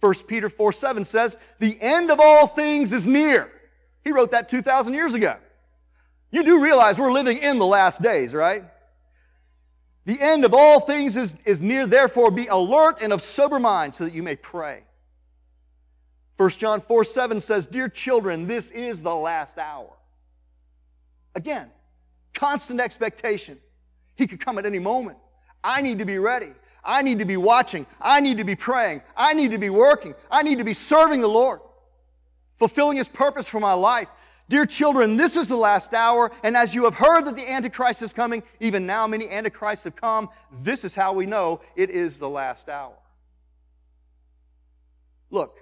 1 0.00 0.14
Peter 0.26 0.48
4 0.48 0.72
7 0.72 1.04
says, 1.04 1.38
The 1.60 1.78
end 1.80 2.10
of 2.10 2.20
all 2.20 2.46
things 2.46 2.92
is 2.92 3.06
near. 3.06 3.50
He 4.04 4.12
wrote 4.12 4.30
that 4.32 4.48
2,000 4.48 4.94
years 4.94 5.14
ago. 5.14 5.36
You 6.30 6.44
do 6.44 6.62
realize 6.62 6.98
we're 6.98 7.12
living 7.12 7.38
in 7.38 7.58
the 7.58 7.66
last 7.66 8.02
days, 8.02 8.34
right? 8.34 8.64
The 10.04 10.16
end 10.20 10.44
of 10.44 10.54
all 10.54 10.80
things 10.80 11.16
is, 11.16 11.36
is 11.44 11.62
near, 11.62 11.86
therefore 11.86 12.30
be 12.30 12.46
alert 12.46 12.98
and 13.02 13.12
of 13.12 13.20
sober 13.20 13.58
mind 13.58 13.94
so 13.94 14.04
that 14.04 14.14
you 14.14 14.22
may 14.22 14.36
pray. 14.36 14.84
1 16.38 16.50
John 16.50 16.80
4 16.80 17.04
7 17.04 17.40
says, 17.40 17.66
Dear 17.66 17.88
children, 17.88 18.46
this 18.46 18.70
is 18.70 19.02
the 19.02 19.14
last 19.14 19.58
hour. 19.58 19.92
Again, 21.34 21.70
constant 22.32 22.80
expectation. 22.80 23.58
He 24.16 24.26
could 24.26 24.40
come 24.40 24.58
at 24.58 24.64
any 24.64 24.78
moment. 24.78 25.18
I 25.62 25.82
need 25.82 25.98
to 25.98 26.04
be 26.04 26.18
ready. 26.18 26.52
I 26.84 27.02
need 27.02 27.18
to 27.18 27.24
be 27.24 27.36
watching. 27.36 27.86
I 28.00 28.20
need 28.20 28.38
to 28.38 28.44
be 28.44 28.56
praying. 28.56 29.02
I 29.16 29.34
need 29.34 29.50
to 29.50 29.58
be 29.58 29.68
working. 29.68 30.14
I 30.30 30.42
need 30.42 30.58
to 30.58 30.64
be 30.64 30.72
serving 30.72 31.20
the 31.20 31.28
Lord, 31.28 31.60
fulfilling 32.56 32.96
His 32.96 33.08
purpose 33.08 33.48
for 33.48 33.60
my 33.60 33.74
life. 33.74 34.08
Dear 34.48 34.64
children, 34.64 35.16
this 35.16 35.36
is 35.36 35.46
the 35.46 35.56
last 35.56 35.92
hour, 35.92 36.30
and 36.42 36.56
as 36.56 36.74
you 36.74 36.84
have 36.84 36.94
heard 36.94 37.26
that 37.26 37.36
the 37.36 37.50
Antichrist 37.50 38.00
is 38.00 38.14
coming, 38.14 38.42
even 38.60 38.86
now 38.86 39.06
many 39.06 39.28
Antichrists 39.28 39.84
have 39.84 39.94
come, 39.94 40.30
this 40.62 40.84
is 40.84 40.94
how 40.94 41.12
we 41.12 41.26
know 41.26 41.60
it 41.76 41.90
is 41.90 42.18
the 42.18 42.28
last 42.28 42.70
hour. 42.70 42.94
Look, 45.30 45.58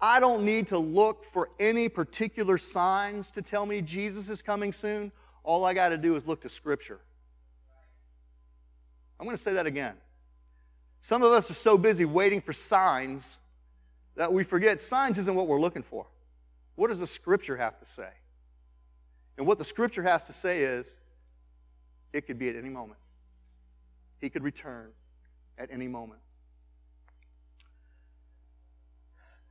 I 0.00 0.20
don't 0.20 0.44
need 0.44 0.68
to 0.68 0.78
look 0.78 1.24
for 1.24 1.50
any 1.58 1.88
particular 1.88 2.58
signs 2.58 3.32
to 3.32 3.42
tell 3.42 3.66
me 3.66 3.82
Jesus 3.82 4.28
is 4.28 4.40
coming 4.40 4.72
soon. 4.72 5.10
All 5.42 5.64
I 5.64 5.74
got 5.74 5.88
to 5.88 5.98
do 5.98 6.14
is 6.14 6.24
look 6.26 6.40
to 6.42 6.48
Scripture. 6.48 7.00
I'm 9.18 9.26
going 9.26 9.36
to 9.36 9.42
say 9.42 9.54
that 9.54 9.66
again. 9.66 9.96
Some 11.00 11.24
of 11.24 11.32
us 11.32 11.50
are 11.50 11.54
so 11.54 11.76
busy 11.76 12.04
waiting 12.04 12.40
for 12.40 12.52
signs 12.52 13.38
that 14.14 14.32
we 14.32 14.44
forget 14.44 14.80
signs 14.80 15.18
isn't 15.18 15.34
what 15.34 15.48
we're 15.48 15.60
looking 15.60 15.82
for. 15.82 16.06
What 16.78 16.90
does 16.90 17.00
the 17.00 17.08
scripture 17.08 17.56
have 17.56 17.76
to 17.80 17.84
say? 17.84 18.08
And 19.36 19.48
what 19.48 19.58
the 19.58 19.64
scripture 19.64 20.04
has 20.04 20.26
to 20.28 20.32
say 20.32 20.60
is 20.60 20.96
it 22.12 22.28
could 22.28 22.38
be 22.38 22.48
at 22.48 22.54
any 22.54 22.68
moment. 22.68 23.00
He 24.20 24.30
could 24.30 24.44
return 24.44 24.90
at 25.58 25.70
any 25.72 25.88
moment. 25.88 26.20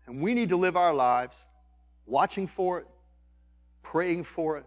And 0.05 0.21
we 0.21 0.33
need 0.33 0.47
to 0.47 0.55
live 0.55 0.77
our 0.77 0.93
lives 0.93 1.43
watching 2.05 2.47
for 2.47 2.79
it, 2.79 2.87
praying 3.83 4.23
for 4.23 4.55
it, 4.55 4.65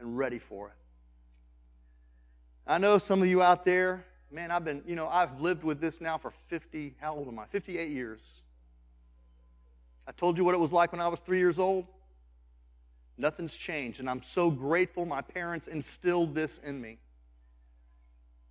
and 0.00 0.16
ready 0.16 0.38
for 0.38 0.68
it. 0.68 0.74
I 2.66 2.78
know 2.78 2.96
some 2.96 3.20
of 3.20 3.28
you 3.28 3.42
out 3.42 3.66
there, 3.66 4.06
man, 4.30 4.50
I've 4.50 4.64
been, 4.64 4.82
you 4.86 4.96
know, 4.96 5.08
I've 5.08 5.42
lived 5.42 5.62
with 5.62 5.82
this 5.82 6.00
now 6.00 6.16
for 6.16 6.30
50, 6.30 6.94
how 6.98 7.14
old 7.14 7.28
am 7.28 7.38
I? 7.38 7.44
58 7.44 7.90
years. 7.90 8.32
I 10.06 10.12
told 10.12 10.38
you 10.38 10.44
what 10.44 10.54
it 10.54 10.60
was 10.60 10.72
like 10.72 10.92
when 10.92 11.00
I 11.00 11.08
was 11.08 11.20
three 11.20 11.38
years 11.38 11.58
old. 11.58 11.86
Nothing's 13.18 13.54
changed, 13.54 14.00
and 14.00 14.08
I'm 14.10 14.22
so 14.22 14.50
grateful 14.50 15.06
my 15.06 15.22
parents 15.22 15.68
instilled 15.68 16.34
this 16.34 16.58
in 16.58 16.80
me. 16.80 16.98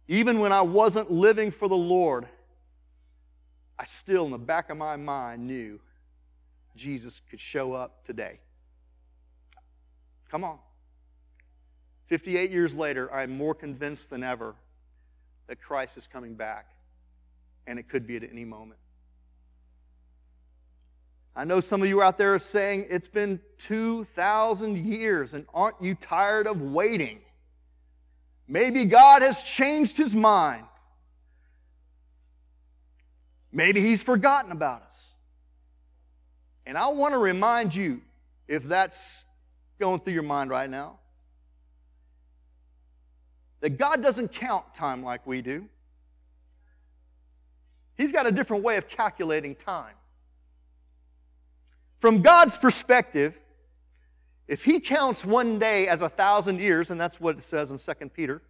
Even 0.08 0.40
when 0.40 0.52
I 0.52 0.62
wasn't 0.62 1.12
living 1.12 1.52
for 1.52 1.68
the 1.68 1.78
Lord, 1.78 2.28
I 3.78 3.86
still, 3.86 4.26
in 4.26 4.32
the 4.32 4.38
back 4.38 4.70
of 4.70 4.78
my 4.78 4.96
mind, 4.96 5.46
knew 5.46 5.80
Jesus 6.76 7.22
could 7.30 7.40
show 7.40 7.74
up 7.74 8.04
today. 8.04 8.40
Come 10.30 10.44
on. 10.44 10.60
58 12.08 12.52
years 12.52 12.76
later, 12.76 13.12
I 13.14 13.24
am 13.24 13.38
more 13.38 13.56
convinced 13.56 14.10
than 14.10 14.24
ever 14.24 14.56
that 15.48 15.62
Christ 15.62 15.98
is 15.98 16.08
coming 16.08 16.36
back, 16.36 16.72
and 17.68 17.80
it 17.80 17.88
could 17.88 18.06
be 18.06 18.16
at 18.16 18.24
any 18.24 18.46
moment. 18.46 18.80
I 21.36 21.44
know 21.44 21.60
some 21.60 21.82
of 21.82 21.90
you 21.90 22.02
out 22.02 22.18
there 22.18 22.34
are 22.34 22.40
saying 22.40 22.88
it's 22.90 23.10
been 23.10 23.42
2,000 23.58 24.78
years, 24.78 25.34
and 25.34 25.46
aren't 25.54 25.82
you 25.82 25.94
tired 25.96 26.48
of 26.48 26.62
waiting? 26.62 27.20
Maybe 28.48 28.86
God 28.86 29.22
has 29.22 29.44
changed 29.44 29.98
his 29.98 30.16
mind. 30.16 30.66
Maybe 33.52 33.82
he's 33.82 34.02
forgotten 34.02 34.52
about 34.52 34.84
us. 34.84 35.16
And 36.66 36.78
I 36.78 36.88
want 36.88 37.14
to 37.14 37.18
remind 37.18 37.76
you, 37.76 38.02
if 38.48 38.64
that's 38.64 39.26
going 39.80 40.00
through 40.00 40.14
your 40.14 40.24
mind 40.24 40.50
right 40.50 40.70
now, 40.70 41.00
that 43.60 43.78
God 43.78 44.02
doesn't 44.02 44.32
count 44.32 44.74
time 44.74 45.04
like 45.04 45.26
we 45.26 45.42
do. 45.42 45.68
He's 47.96 48.12
got 48.12 48.26
a 48.26 48.32
different 48.32 48.64
way 48.64 48.78
of 48.78 48.88
calculating 48.88 49.56
time. 49.56 49.96
From 52.06 52.22
God's 52.22 52.56
perspective, 52.56 53.36
if 54.48 54.64
He 54.64 54.80
counts 54.80 55.26
one 55.26 55.58
day 55.58 55.88
as 55.88 56.04
a 56.04 56.08
thousand 56.08 56.60
years, 56.60 56.92
and 56.92 57.02
that's 57.02 57.20
what 57.20 57.36
it 57.36 57.42
says 57.42 57.72
in 57.72 57.80
2 57.80 58.10
Peter, 58.10 58.44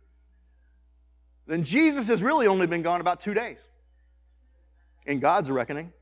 then 1.47 1.63
Jesus 1.63 2.09
has 2.09 2.21
really 2.21 2.47
only 2.47 2.67
been 2.67 2.81
gone 2.81 2.99
about 2.99 3.21
two 3.21 3.33
days 3.33 3.59
in 5.05 5.21
God's 5.21 5.49
reckoning. 5.49 5.93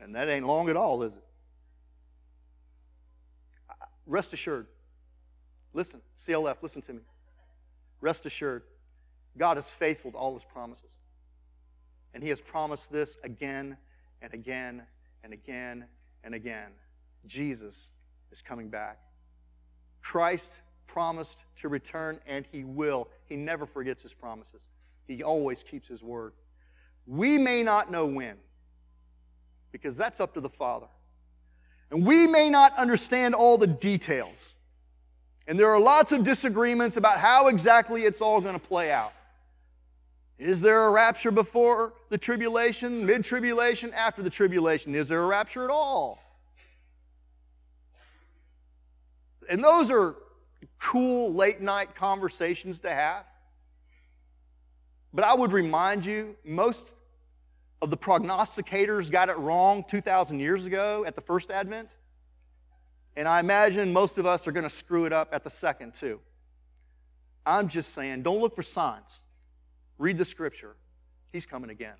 And 0.00 0.14
that 0.14 0.28
ain't 0.28 0.46
long 0.46 0.68
at 0.68 0.76
all, 0.76 1.02
is 1.02 1.16
it? 1.16 1.24
Rest 4.06 4.32
assured. 4.32 4.68
Listen, 5.72 6.00
CLF, 6.16 6.62
listen 6.62 6.82
to 6.82 6.92
me. 6.92 7.00
Rest 8.00 8.26
assured, 8.26 8.62
God 9.36 9.58
is 9.58 9.68
faithful 9.68 10.12
to 10.12 10.16
all 10.16 10.34
his 10.34 10.44
promises. 10.44 10.98
And 12.14 12.22
he 12.22 12.28
has 12.28 12.40
promised 12.40 12.92
this 12.92 13.16
again 13.24 13.76
and 14.22 14.32
again 14.32 14.84
and 15.24 15.32
again 15.32 15.86
and 16.22 16.34
again. 16.34 16.70
Jesus 17.26 17.90
is 18.30 18.42
coming 18.42 18.68
back. 18.68 18.98
Christ 20.02 20.60
promised 20.86 21.46
to 21.56 21.68
return, 21.68 22.20
and 22.26 22.46
he 22.52 22.62
will. 22.62 23.08
He 23.24 23.36
never 23.36 23.66
forgets 23.66 24.02
his 24.02 24.14
promises, 24.14 24.68
he 25.08 25.22
always 25.22 25.64
keeps 25.64 25.88
his 25.88 26.02
word. 26.02 26.34
We 27.06 27.36
may 27.36 27.62
not 27.62 27.90
know 27.90 28.06
when, 28.06 28.36
because 29.72 29.96
that's 29.96 30.20
up 30.20 30.34
to 30.34 30.40
the 30.40 30.48
Father. 30.48 30.86
And 31.90 32.06
we 32.06 32.26
may 32.26 32.48
not 32.48 32.76
understand 32.78 33.34
all 33.34 33.58
the 33.58 33.66
details. 33.66 34.54
And 35.46 35.58
there 35.58 35.68
are 35.68 35.78
lots 35.78 36.12
of 36.12 36.24
disagreements 36.24 36.96
about 36.96 37.18
how 37.18 37.48
exactly 37.48 38.04
it's 38.04 38.22
all 38.22 38.40
going 38.40 38.58
to 38.58 38.66
play 38.66 38.90
out. 38.90 39.12
Is 40.38 40.60
there 40.60 40.86
a 40.86 40.90
rapture 40.90 41.30
before 41.30 41.94
the 42.08 42.18
tribulation, 42.18 43.06
mid 43.06 43.24
tribulation, 43.24 43.92
after 43.94 44.22
the 44.22 44.30
tribulation? 44.30 44.94
Is 44.94 45.08
there 45.08 45.22
a 45.22 45.26
rapture 45.26 45.64
at 45.64 45.70
all? 45.70 46.20
And 49.48 49.62
those 49.62 49.90
are 49.90 50.16
cool 50.78 51.32
late 51.32 51.60
night 51.60 51.94
conversations 51.94 52.80
to 52.80 52.90
have. 52.90 53.24
But 55.12 55.24
I 55.24 55.34
would 55.34 55.52
remind 55.52 56.04
you, 56.04 56.34
most 56.44 56.92
of 57.80 57.90
the 57.90 57.96
prognosticators 57.96 59.10
got 59.10 59.28
it 59.28 59.38
wrong 59.38 59.84
2,000 59.86 60.40
years 60.40 60.66
ago 60.66 61.04
at 61.06 61.14
the 61.14 61.20
first 61.20 61.50
advent. 61.50 61.94
And 63.16 63.28
I 63.28 63.38
imagine 63.38 63.92
most 63.92 64.18
of 64.18 64.26
us 64.26 64.48
are 64.48 64.52
going 64.52 64.64
to 64.64 64.70
screw 64.70 65.04
it 65.04 65.12
up 65.12 65.28
at 65.32 65.44
the 65.44 65.50
second, 65.50 65.94
too. 65.94 66.18
I'm 67.46 67.68
just 67.68 67.92
saying, 67.92 68.22
don't 68.22 68.40
look 68.40 68.56
for 68.56 68.62
signs. 68.62 69.20
Read 69.98 70.18
the 70.18 70.24
scripture. 70.24 70.76
He's 71.32 71.46
coming 71.46 71.70
again. 71.70 71.94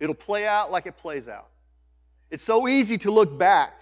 It'll 0.00 0.14
play 0.14 0.46
out 0.46 0.70
like 0.70 0.86
it 0.86 0.96
plays 0.96 1.28
out. 1.28 1.48
It's 2.30 2.44
so 2.44 2.68
easy 2.68 2.98
to 2.98 3.10
look 3.10 3.38
back 3.38 3.80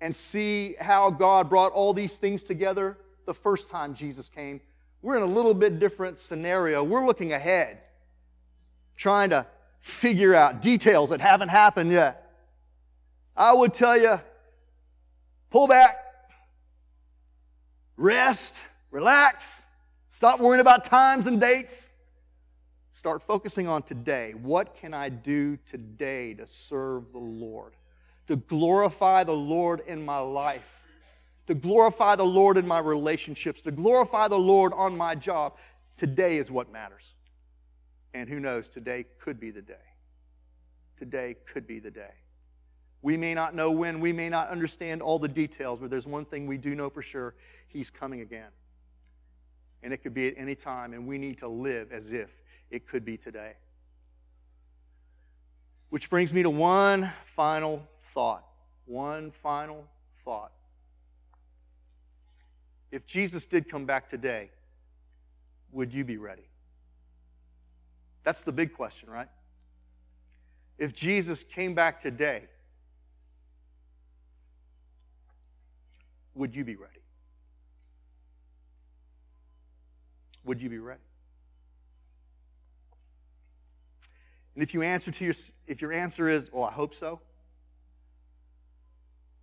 and 0.00 0.14
see 0.14 0.74
how 0.80 1.10
God 1.10 1.48
brought 1.48 1.72
all 1.72 1.92
these 1.92 2.16
things 2.16 2.42
together 2.42 2.98
the 3.26 3.34
first 3.34 3.68
time 3.68 3.94
Jesus 3.94 4.28
came. 4.28 4.60
We're 5.02 5.16
in 5.16 5.22
a 5.22 5.26
little 5.26 5.54
bit 5.54 5.78
different 5.78 6.18
scenario. 6.18 6.82
We're 6.82 7.06
looking 7.06 7.32
ahead, 7.32 7.78
trying 8.96 9.30
to 9.30 9.46
figure 9.80 10.34
out 10.34 10.60
details 10.60 11.10
that 11.10 11.20
haven't 11.20 11.48
happened 11.48 11.90
yet. 11.90 12.30
I 13.36 13.52
would 13.52 13.72
tell 13.72 13.98
you, 13.98 14.20
pull 15.50 15.66
back, 15.68 15.96
rest, 17.96 18.64
relax, 18.90 19.64
stop 20.10 20.40
worrying 20.40 20.60
about 20.60 20.84
times 20.84 21.26
and 21.26 21.40
dates. 21.40 21.90
Start 22.90 23.22
focusing 23.22 23.68
on 23.68 23.82
today. 23.82 24.32
What 24.32 24.74
can 24.74 24.92
I 24.92 25.08
do 25.08 25.56
today 25.64 26.34
to 26.34 26.46
serve 26.46 27.12
the 27.12 27.18
Lord? 27.18 27.74
To 28.26 28.36
glorify 28.36 29.24
the 29.24 29.32
Lord 29.32 29.80
in 29.86 30.04
my 30.04 30.18
life, 30.18 30.82
to 31.46 31.54
glorify 31.54 32.16
the 32.16 32.24
Lord 32.24 32.56
in 32.58 32.66
my 32.66 32.80
relationships, 32.80 33.60
to 33.62 33.70
glorify 33.70 34.28
the 34.28 34.38
Lord 34.38 34.72
on 34.74 34.96
my 34.96 35.14
job. 35.14 35.56
Today 35.96 36.36
is 36.36 36.50
what 36.50 36.70
matters. 36.70 37.14
And 38.12 38.28
who 38.28 38.40
knows, 38.40 38.68
today 38.68 39.06
could 39.18 39.38
be 39.38 39.50
the 39.50 39.62
day. 39.62 39.74
Today 40.98 41.36
could 41.46 41.66
be 41.66 41.78
the 41.78 41.90
day. 41.90 42.12
We 43.02 43.16
may 43.16 43.34
not 43.34 43.54
know 43.54 43.70
when, 43.70 44.00
we 44.00 44.12
may 44.12 44.28
not 44.28 44.48
understand 44.48 45.00
all 45.00 45.18
the 45.18 45.28
details, 45.28 45.80
but 45.80 45.90
there's 45.90 46.06
one 46.06 46.24
thing 46.24 46.46
we 46.46 46.58
do 46.58 46.74
know 46.74 46.90
for 46.90 47.02
sure 47.02 47.34
He's 47.68 47.88
coming 47.88 48.20
again. 48.20 48.50
And 49.82 49.92
it 49.92 50.02
could 50.02 50.14
be 50.14 50.28
at 50.28 50.34
any 50.36 50.54
time, 50.54 50.92
and 50.92 51.06
we 51.06 51.18
need 51.18 51.38
to 51.38 51.48
live 51.48 51.92
as 51.92 52.12
if 52.12 52.30
it 52.70 52.86
could 52.86 53.04
be 53.04 53.16
today. 53.16 53.52
Which 55.88 56.10
brings 56.10 56.32
me 56.32 56.42
to 56.42 56.50
one 56.50 57.10
final 57.24 57.86
thought. 58.02 58.44
One 58.86 59.30
final 59.30 59.86
thought. 60.24 60.52
If 62.90 63.06
Jesus 63.06 63.46
did 63.46 63.68
come 63.68 63.86
back 63.86 64.08
today, 64.08 64.50
would 65.72 65.92
you 65.92 66.04
be 66.04 66.16
ready? 66.16 66.48
That's 68.22 68.42
the 68.42 68.52
big 68.52 68.74
question, 68.74 69.08
right? 69.08 69.28
If 70.78 70.94
Jesus 70.94 71.44
came 71.44 71.74
back 71.74 72.00
today, 72.00 72.44
would 76.34 76.54
you 76.54 76.64
be 76.64 76.76
ready? 76.76 76.99
Would 80.44 80.60
you 80.62 80.70
be 80.70 80.78
ready? 80.78 81.00
And 84.54 84.62
if 84.62 84.74
you 84.74 84.82
answer 84.82 85.10
to 85.10 85.24
your 85.24 85.34
if 85.66 85.80
your 85.80 85.92
answer 85.92 86.28
is, 86.28 86.52
"Well, 86.52 86.64
I 86.64 86.72
hope 86.72 86.94
so," 86.94 87.20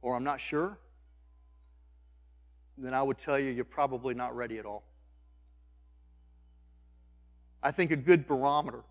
or 0.02 0.16
"I'm 0.16 0.24
not 0.24 0.40
sure," 0.40 0.78
then 2.78 2.94
I 2.94 3.02
would 3.02 3.18
tell 3.18 3.40
you 3.40 3.52
you're 3.52 3.66
probably 3.66 4.14
not 4.14 4.36
ready 4.36 4.60
at 4.60 4.66
all. 4.66 4.84
I 7.64 7.72
think 7.72 7.92
a 7.92 7.96
good 7.96 8.28
barometer. 8.28 8.84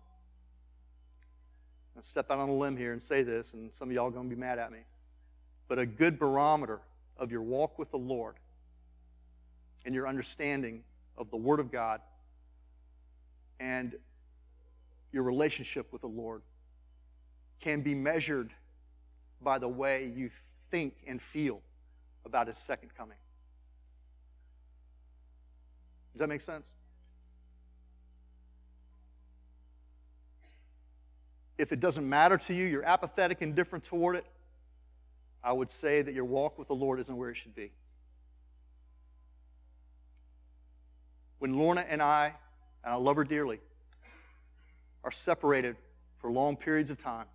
I'll 1.95 2.03
step 2.03 2.29
out 2.29 2.39
on 2.39 2.49
a 2.49 2.53
limb 2.53 2.77
here 2.77 2.93
and 2.93 3.01
say 3.01 3.23
this, 3.23 3.53
and 3.53 3.73
some 3.73 3.89
of 3.89 3.95
y'all 3.95 4.07
are 4.07 4.11
going 4.11 4.29
to 4.29 4.35
be 4.35 4.39
mad 4.39 4.59
at 4.59 4.71
me. 4.71 4.79
But 5.67 5.79
a 5.79 5.85
good 5.85 6.19
barometer 6.19 6.81
of 7.17 7.31
your 7.31 7.41
walk 7.41 7.79
with 7.79 7.91
the 7.91 7.97
Lord 7.97 8.35
and 9.85 9.95
your 9.95 10.07
understanding 10.07 10.83
of 11.17 11.29
the 11.31 11.37
Word 11.37 11.59
of 11.59 11.71
God 11.71 12.01
and 13.59 13.95
your 15.11 15.23
relationship 15.23 15.91
with 15.91 16.01
the 16.01 16.07
Lord 16.07 16.41
can 17.59 17.81
be 17.81 17.95
measured 17.95 18.51
by 19.41 19.57
the 19.57 19.67
way 19.67 20.11
you 20.15 20.29
think 20.69 20.93
and 21.07 21.21
feel 21.21 21.61
about 22.25 22.47
His 22.47 22.57
second 22.57 22.93
coming. 22.95 23.17
Does 26.13 26.19
that 26.19 26.29
make 26.29 26.41
sense? 26.41 26.71
If 31.57 31.71
it 31.71 31.79
doesn't 31.79 32.07
matter 32.07 32.37
to 32.37 32.53
you, 32.53 32.65
you're 32.65 32.85
apathetic, 32.85 33.41
indifferent 33.41 33.83
toward 33.83 34.15
it, 34.15 34.25
I 35.43 35.53
would 35.53 35.71
say 35.71 36.01
that 36.01 36.13
your 36.13 36.25
walk 36.25 36.59
with 36.59 36.67
the 36.67 36.75
Lord 36.75 36.99
isn't 36.99 37.15
where 37.15 37.29
it 37.29 37.37
should 37.37 37.55
be. 37.55 37.71
When 41.39 41.57
Lorna 41.57 41.85
and 41.87 42.01
I, 42.01 42.33
and 42.83 42.93
I 42.93 42.97
love 42.97 43.15
her 43.15 43.23
dearly, 43.23 43.59
are 45.03 45.11
separated 45.11 45.75
for 46.17 46.31
long 46.31 46.57
periods 46.57 46.89
of 46.89 46.97
time, 46.97 47.27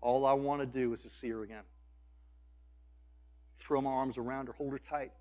all 0.00 0.24
I 0.24 0.32
want 0.32 0.60
to 0.60 0.66
do 0.66 0.92
is 0.92 1.02
to 1.02 1.08
see 1.08 1.28
her 1.30 1.42
again. 1.42 1.64
Throw 3.56 3.80
my 3.80 3.90
arms 3.90 4.18
around 4.18 4.46
her, 4.46 4.52
hold 4.52 4.72
her 4.72 4.78
tight, 4.78 5.12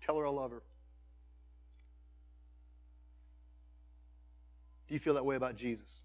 tell 0.00 0.16
her 0.18 0.26
I 0.26 0.30
love 0.30 0.50
her. 0.50 0.62
Do 4.88 4.94
you 4.94 5.00
feel 5.00 5.14
that 5.14 5.24
way 5.24 5.36
about 5.36 5.56
Jesus? 5.56 6.02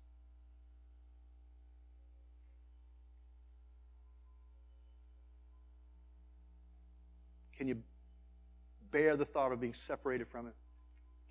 Can 7.58 7.68
you 7.68 7.82
bear 8.92 9.16
the 9.16 9.26
thought 9.26 9.52
of 9.52 9.60
being 9.60 9.74
separated 9.74 10.28
from 10.28 10.48
Him 10.48 10.54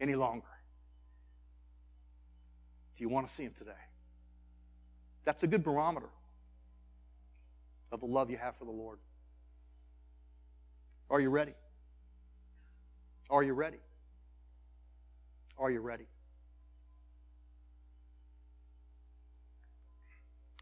any 0.00 0.14
longer? 0.14 0.46
Do 2.96 3.02
you 3.02 3.08
want 3.08 3.26
to 3.26 3.32
see 3.32 3.44
Him 3.44 3.54
today? 3.58 3.72
That's 5.24 5.42
a 5.42 5.46
good 5.46 5.64
barometer 5.64 6.08
of 7.90 8.00
the 8.00 8.06
love 8.06 8.30
you 8.30 8.36
have 8.36 8.56
for 8.56 8.64
the 8.64 8.70
Lord. 8.70 8.98
Are 11.10 11.20
you 11.20 11.30
ready? 11.30 11.54
Are 13.30 13.42
you 13.42 13.52
ready? 13.52 13.78
Are 15.58 15.70
you 15.70 15.80
ready? 15.80 16.06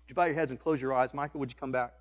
Would 0.02 0.10
you 0.10 0.14
bow 0.14 0.24
your 0.24 0.34
heads 0.34 0.50
and 0.50 0.60
close 0.60 0.80
your 0.80 0.92
eyes? 0.92 1.14
Michael, 1.14 1.40
would 1.40 1.50
you 1.50 1.56
come 1.58 1.72
back? 1.72 1.94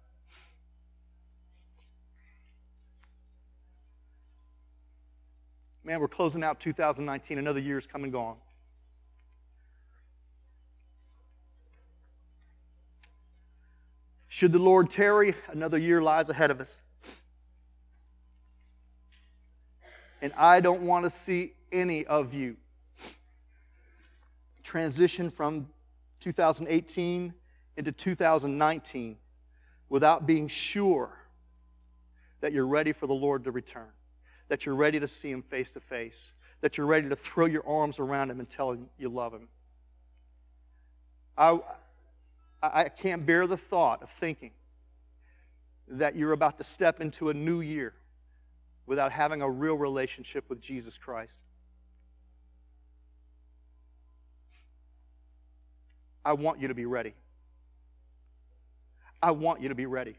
Man, 5.91 5.99
we're 5.99 6.07
closing 6.07 6.41
out 6.41 6.61
2019. 6.61 7.37
Another 7.37 7.59
year 7.59 7.77
is 7.77 7.85
come 7.85 8.05
and 8.05 8.13
gone. 8.13 8.37
Should 14.29 14.53
the 14.53 14.59
Lord 14.59 14.89
tarry, 14.89 15.35
another 15.49 15.77
year 15.77 16.01
lies 16.01 16.29
ahead 16.29 16.49
of 16.49 16.61
us. 16.61 16.81
And 20.21 20.31
I 20.37 20.61
don't 20.61 20.83
want 20.83 21.03
to 21.03 21.09
see 21.09 21.55
any 21.73 22.05
of 22.05 22.33
you 22.33 22.55
transition 24.63 25.29
from 25.29 25.67
2018 26.21 27.33
into 27.75 27.91
2019 27.91 29.17
without 29.89 30.25
being 30.25 30.47
sure 30.47 31.17
that 32.39 32.53
you're 32.53 32.65
ready 32.65 32.93
for 32.93 33.07
the 33.07 33.13
Lord 33.13 33.43
to 33.43 33.51
return 33.51 33.91
that 34.51 34.65
you're 34.65 34.75
ready 34.75 34.99
to 34.99 35.07
see 35.07 35.31
Him 35.31 35.41
face 35.41 35.71
to 35.71 35.79
face, 35.79 36.33
that 36.59 36.77
you're 36.77 36.85
ready 36.85 37.07
to 37.07 37.15
throw 37.15 37.45
your 37.45 37.65
arms 37.65 37.99
around 37.99 38.29
Him 38.29 38.41
and 38.41 38.49
tell 38.49 38.73
Him 38.73 38.89
you 38.97 39.07
love 39.07 39.33
Him. 39.33 39.47
I, 41.37 41.59
I 42.61 42.89
can't 42.89 43.25
bear 43.25 43.47
the 43.47 43.55
thought 43.55 44.03
of 44.03 44.09
thinking 44.09 44.51
that 45.87 46.17
you're 46.17 46.33
about 46.33 46.57
to 46.57 46.65
step 46.65 46.99
into 46.99 47.29
a 47.29 47.33
new 47.33 47.61
year 47.61 47.93
without 48.87 49.13
having 49.13 49.41
a 49.41 49.49
real 49.49 49.77
relationship 49.77 50.49
with 50.49 50.59
Jesus 50.59 50.97
Christ. 50.97 51.39
I 56.25 56.33
want 56.33 56.59
you 56.59 56.67
to 56.67 56.75
be 56.75 56.85
ready. 56.85 57.13
I 59.23 59.31
want 59.31 59.61
you 59.61 59.69
to 59.69 59.75
be 59.75 59.85
ready. 59.85 60.17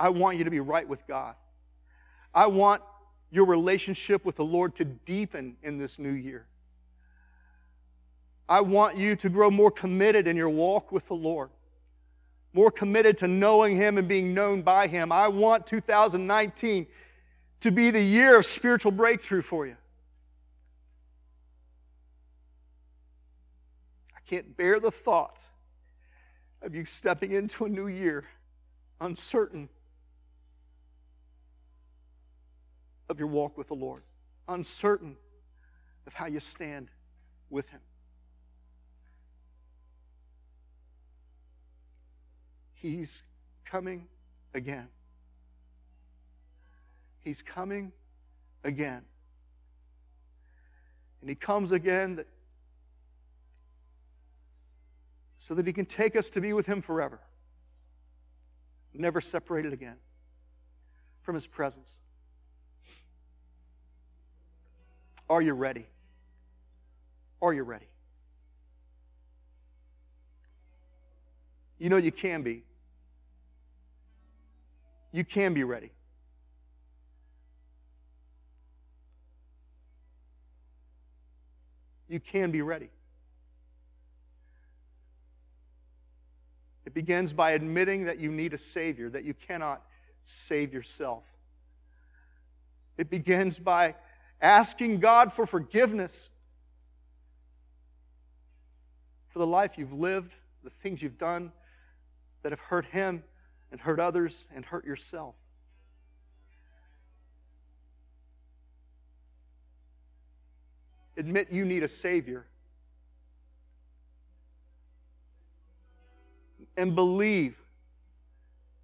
I 0.00 0.08
want 0.08 0.38
you 0.38 0.42
to 0.42 0.50
be 0.50 0.58
right 0.58 0.88
with 0.88 1.06
God. 1.06 1.36
I 2.38 2.46
want 2.46 2.82
your 3.32 3.46
relationship 3.46 4.24
with 4.24 4.36
the 4.36 4.44
Lord 4.44 4.76
to 4.76 4.84
deepen 4.84 5.56
in 5.64 5.76
this 5.76 5.98
new 5.98 6.12
year. 6.12 6.46
I 8.48 8.60
want 8.60 8.96
you 8.96 9.16
to 9.16 9.28
grow 9.28 9.50
more 9.50 9.72
committed 9.72 10.28
in 10.28 10.36
your 10.36 10.48
walk 10.48 10.92
with 10.92 11.08
the 11.08 11.16
Lord, 11.16 11.50
more 12.52 12.70
committed 12.70 13.18
to 13.18 13.26
knowing 13.26 13.74
Him 13.74 13.98
and 13.98 14.06
being 14.06 14.34
known 14.34 14.62
by 14.62 14.86
Him. 14.86 15.10
I 15.10 15.26
want 15.26 15.66
2019 15.66 16.86
to 17.58 17.70
be 17.72 17.90
the 17.90 18.00
year 18.00 18.38
of 18.38 18.46
spiritual 18.46 18.92
breakthrough 18.92 19.42
for 19.42 19.66
you. 19.66 19.76
I 24.16 24.20
can't 24.30 24.56
bear 24.56 24.78
the 24.78 24.92
thought 24.92 25.40
of 26.62 26.72
you 26.72 26.84
stepping 26.84 27.32
into 27.32 27.64
a 27.64 27.68
new 27.68 27.88
year 27.88 28.26
uncertain 29.00 29.68
of 33.08 33.18
your 33.18 33.28
walk 33.28 33.56
with 33.56 33.68
the 33.68 33.74
Lord, 33.74 34.02
uncertain 34.48 35.16
of 36.06 36.14
how 36.14 36.26
you 36.26 36.40
stand 36.40 36.90
with 37.50 37.70
Him. 37.70 37.80
He's 42.74 43.24
coming 43.64 44.06
again. 44.54 44.88
He's 47.20 47.42
coming 47.42 47.92
again. 48.64 49.02
And 51.20 51.28
He 51.28 51.34
comes 51.34 51.72
again 51.72 52.16
that, 52.16 52.26
so 55.38 55.54
that 55.54 55.66
He 55.66 55.72
can 55.72 55.86
take 55.86 56.14
us 56.14 56.28
to 56.30 56.40
be 56.40 56.52
with 56.52 56.66
Him 56.66 56.80
forever, 56.80 57.20
never 58.94 59.20
separated 59.20 59.72
again 59.72 59.96
from 61.22 61.34
His 61.34 61.46
presence. 61.46 61.98
Are 65.30 65.42
you 65.42 65.52
ready? 65.52 65.86
Are 67.42 67.52
you 67.52 67.62
ready? 67.62 67.86
You 71.78 71.90
know 71.90 71.96
you 71.96 72.12
can 72.12 72.42
be. 72.42 72.64
You 75.12 75.24
can 75.24 75.54
be 75.54 75.64
ready. 75.64 75.90
You 82.08 82.20
can 82.20 82.50
be 82.50 82.62
ready. 82.62 82.90
It 86.86 86.94
begins 86.94 87.34
by 87.34 87.50
admitting 87.50 88.06
that 88.06 88.18
you 88.18 88.30
need 88.30 88.54
a 88.54 88.58
Savior, 88.58 89.10
that 89.10 89.24
you 89.24 89.34
cannot 89.34 89.82
save 90.24 90.72
yourself. 90.72 91.24
It 92.96 93.10
begins 93.10 93.58
by 93.58 93.94
asking 94.40 95.00
God 95.00 95.32
for 95.32 95.46
forgiveness 95.46 96.30
for 99.28 99.38
the 99.38 99.46
life 99.46 99.78
you've 99.78 99.92
lived, 99.92 100.34
the 100.64 100.70
things 100.70 101.02
you've 101.02 101.18
done 101.18 101.52
that 102.42 102.52
have 102.52 102.60
hurt 102.60 102.86
Him 102.86 103.22
and 103.70 103.80
hurt 103.80 104.00
others 104.00 104.46
and 104.54 104.64
hurt 104.64 104.84
yourself. 104.84 105.34
Admit 111.16 111.48
you 111.50 111.64
need 111.64 111.82
a 111.82 111.88
Savior. 111.88 112.46
And 116.76 116.94
believe 116.94 117.56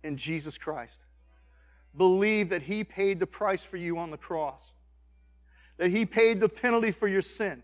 in 0.02 0.16
Jesus 0.16 0.58
Christ. 0.58 1.00
Believe 1.96 2.48
that 2.48 2.62
He 2.62 2.82
paid 2.82 3.20
the 3.20 3.26
price 3.26 3.62
for 3.62 3.76
you 3.76 3.98
on 3.98 4.10
the 4.10 4.16
cross, 4.16 4.73
that 5.76 5.90
He 5.90 6.06
paid 6.06 6.40
the 6.40 6.48
penalty 6.48 6.90
for 6.90 7.08
your 7.08 7.22
sin. 7.22 7.62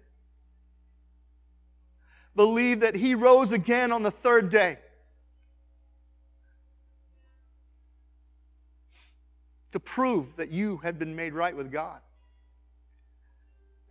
Believe 2.36 2.80
that 2.80 2.94
He 2.94 3.14
rose 3.14 3.52
again 3.52 3.92
on 3.92 4.02
the 4.02 4.10
third 4.10 4.50
day. 4.50 4.78
To 9.72 9.80
prove 9.80 10.36
that 10.36 10.50
you 10.50 10.78
had 10.78 10.98
been 10.98 11.14
made 11.14 11.32
right 11.32 11.56
with 11.56 11.70
God 11.70 12.00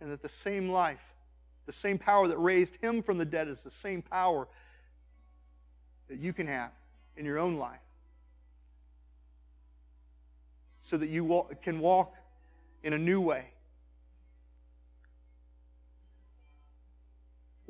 and 0.00 0.10
that 0.10 0.22
the 0.22 0.28
same 0.28 0.70
life, 0.70 1.14
the 1.66 1.72
same 1.72 1.98
power 1.98 2.26
that 2.28 2.38
raised 2.38 2.76
him 2.76 3.02
from 3.02 3.18
the 3.18 3.24
dead 3.24 3.48
is 3.48 3.62
the 3.62 3.70
same 3.70 4.02
power 4.02 4.48
that 6.08 6.18
you 6.18 6.32
can 6.32 6.46
have 6.46 6.70
in 7.16 7.24
your 7.24 7.38
own 7.38 7.56
life. 7.56 7.78
So 10.82 10.96
that 10.96 11.08
you 11.08 11.46
can 11.62 11.78
walk 11.78 12.14
in 12.82 12.94
a 12.94 12.98
new 12.98 13.20
way. 13.20 13.44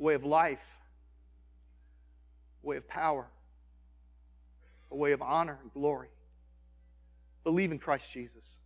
Way 0.01 0.15
of 0.15 0.25
life, 0.25 0.75
a 2.63 2.67
way 2.67 2.77
of 2.77 2.87
power, 2.87 3.27
a 4.89 4.95
way 4.95 5.11
of 5.11 5.21
honor 5.21 5.59
and 5.61 5.71
glory. 5.73 6.07
Believe 7.43 7.71
in 7.71 7.77
Christ 7.77 8.11
Jesus 8.11 8.57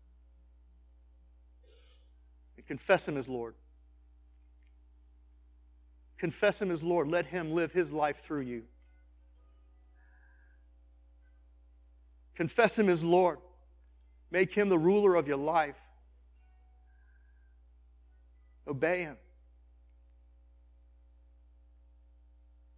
and 2.55 2.65
confess 2.65 3.05
Him 3.05 3.17
as 3.17 3.27
Lord. 3.27 3.53
Confess 6.17 6.61
Him 6.61 6.71
as 6.71 6.81
Lord. 6.81 7.09
Let 7.09 7.25
Him 7.25 7.51
live 7.51 7.73
His 7.73 7.91
life 7.91 8.23
through 8.23 8.41
you. 8.41 8.63
Confess 12.36 12.79
Him 12.79 12.88
as 12.88 13.03
Lord. 13.03 13.39
Make 14.31 14.53
Him 14.53 14.69
the 14.69 14.79
ruler 14.79 15.15
of 15.15 15.27
your 15.27 15.36
life. 15.36 15.75
Obey 18.65 19.01
Him. 19.01 19.17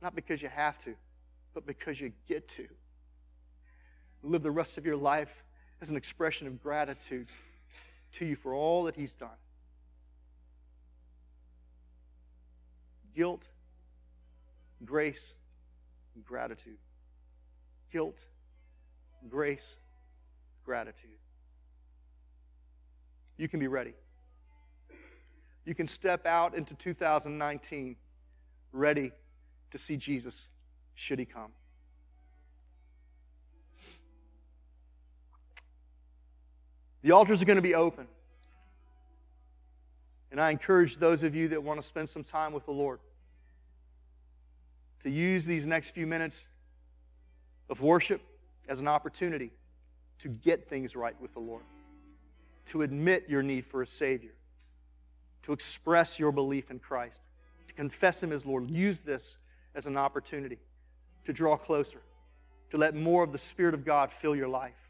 Not 0.07 0.15
because 0.15 0.41
you 0.41 0.47
have 0.47 0.77
to, 0.85 0.95
but 1.53 1.65
because 1.65 1.99
you 1.99 2.13
get 2.29 2.47
to. 2.47 2.65
Live 4.23 4.41
the 4.41 4.49
rest 4.49 4.77
of 4.77 4.85
your 4.85 4.95
life 4.95 5.43
as 5.81 5.89
an 5.89 5.97
expression 5.97 6.47
of 6.47 6.63
gratitude 6.63 7.27
to 8.13 8.25
you 8.25 8.37
for 8.37 8.53
all 8.53 8.85
that 8.85 8.95
He's 8.95 9.11
done. 9.11 9.35
guilt, 13.13 13.49
grace, 14.85 15.33
gratitude. 16.23 16.77
Guilt, 17.91 18.23
grace, 19.27 19.75
gratitude. 20.63 21.19
You 23.35 23.49
can 23.49 23.59
be 23.59 23.67
ready. 23.67 23.93
You 25.65 25.75
can 25.75 25.89
step 25.89 26.25
out 26.25 26.55
into 26.55 26.75
2019 26.75 27.97
ready 28.71 29.11
to 29.71 29.77
see 29.77 29.97
Jesus 29.97 30.47
should 30.95 31.19
he 31.19 31.25
come. 31.25 31.51
The 37.01 37.11
altars 37.11 37.41
are 37.41 37.45
going 37.45 37.57
to 37.57 37.61
be 37.61 37.75
open. 37.75 38.07
And 40.31 40.41
I 40.41 40.51
encourage 40.51 40.97
those 40.97 41.23
of 41.23 41.35
you 41.35 41.47
that 41.49 41.63
want 41.63 41.81
to 41.81 41.87
spend 41.87 42.09
some 42.09 42.23
time 42.23 42.51
with 42.51 42.65
the 42.65 42.71
Lord 42.71 42.99
to 45.01 45.09
use 45.09 45.45
these 45.45 45.65
next 45.65 45.91
few 45.91 46.07
minutes 46.07 46.49
of 47.69 47.81
worship 47.81 48.21
as 48.67 48.79
an 48.79 48.87
opportunity 48.87 49.51
to 50.19 50.27
get 50.27 50.65
things 50.65 50.95
right 50.95 51.19
with 51.21 51.33
the 51.33 51.39
Lord, 51.39 51.63
to 52.65 52.81
admit 52.81 53.25
your 53.29 53.43
need 53.43 53.65
for 53.65 53.81
a 53.81 53.87
Savior, 53.87 54.33
to 55.43 55.53
express 55.53 56.19
your 56.19 56.31
belief 56.31 56.71
in 56.71 56.79
Christ, 56.79 57.27
to 57.67 57.73
confess 57.73 58.21
Him 58.21 58.31
as 58.31 58.45
Lord. 58.45 58.69
Use 58.69 58.99
this 58.99 59.37
as 59.77 59.85
an 59.85 59.95
opportunity 59.95 60.57
to 61.25 61.31
draw 61.31 61.55
closer, 61.55 62.01
to 62.71 62.77
let 62.77 62.95
more 62.95 63.23
of 63.23 63.31
the 63.31 63.37
Spirit 63.37 63.75
of 63.75 63.85
God 63.85 64.11
fill 64.11 64.35
your 64.35 64.47
life. 64.47 64.86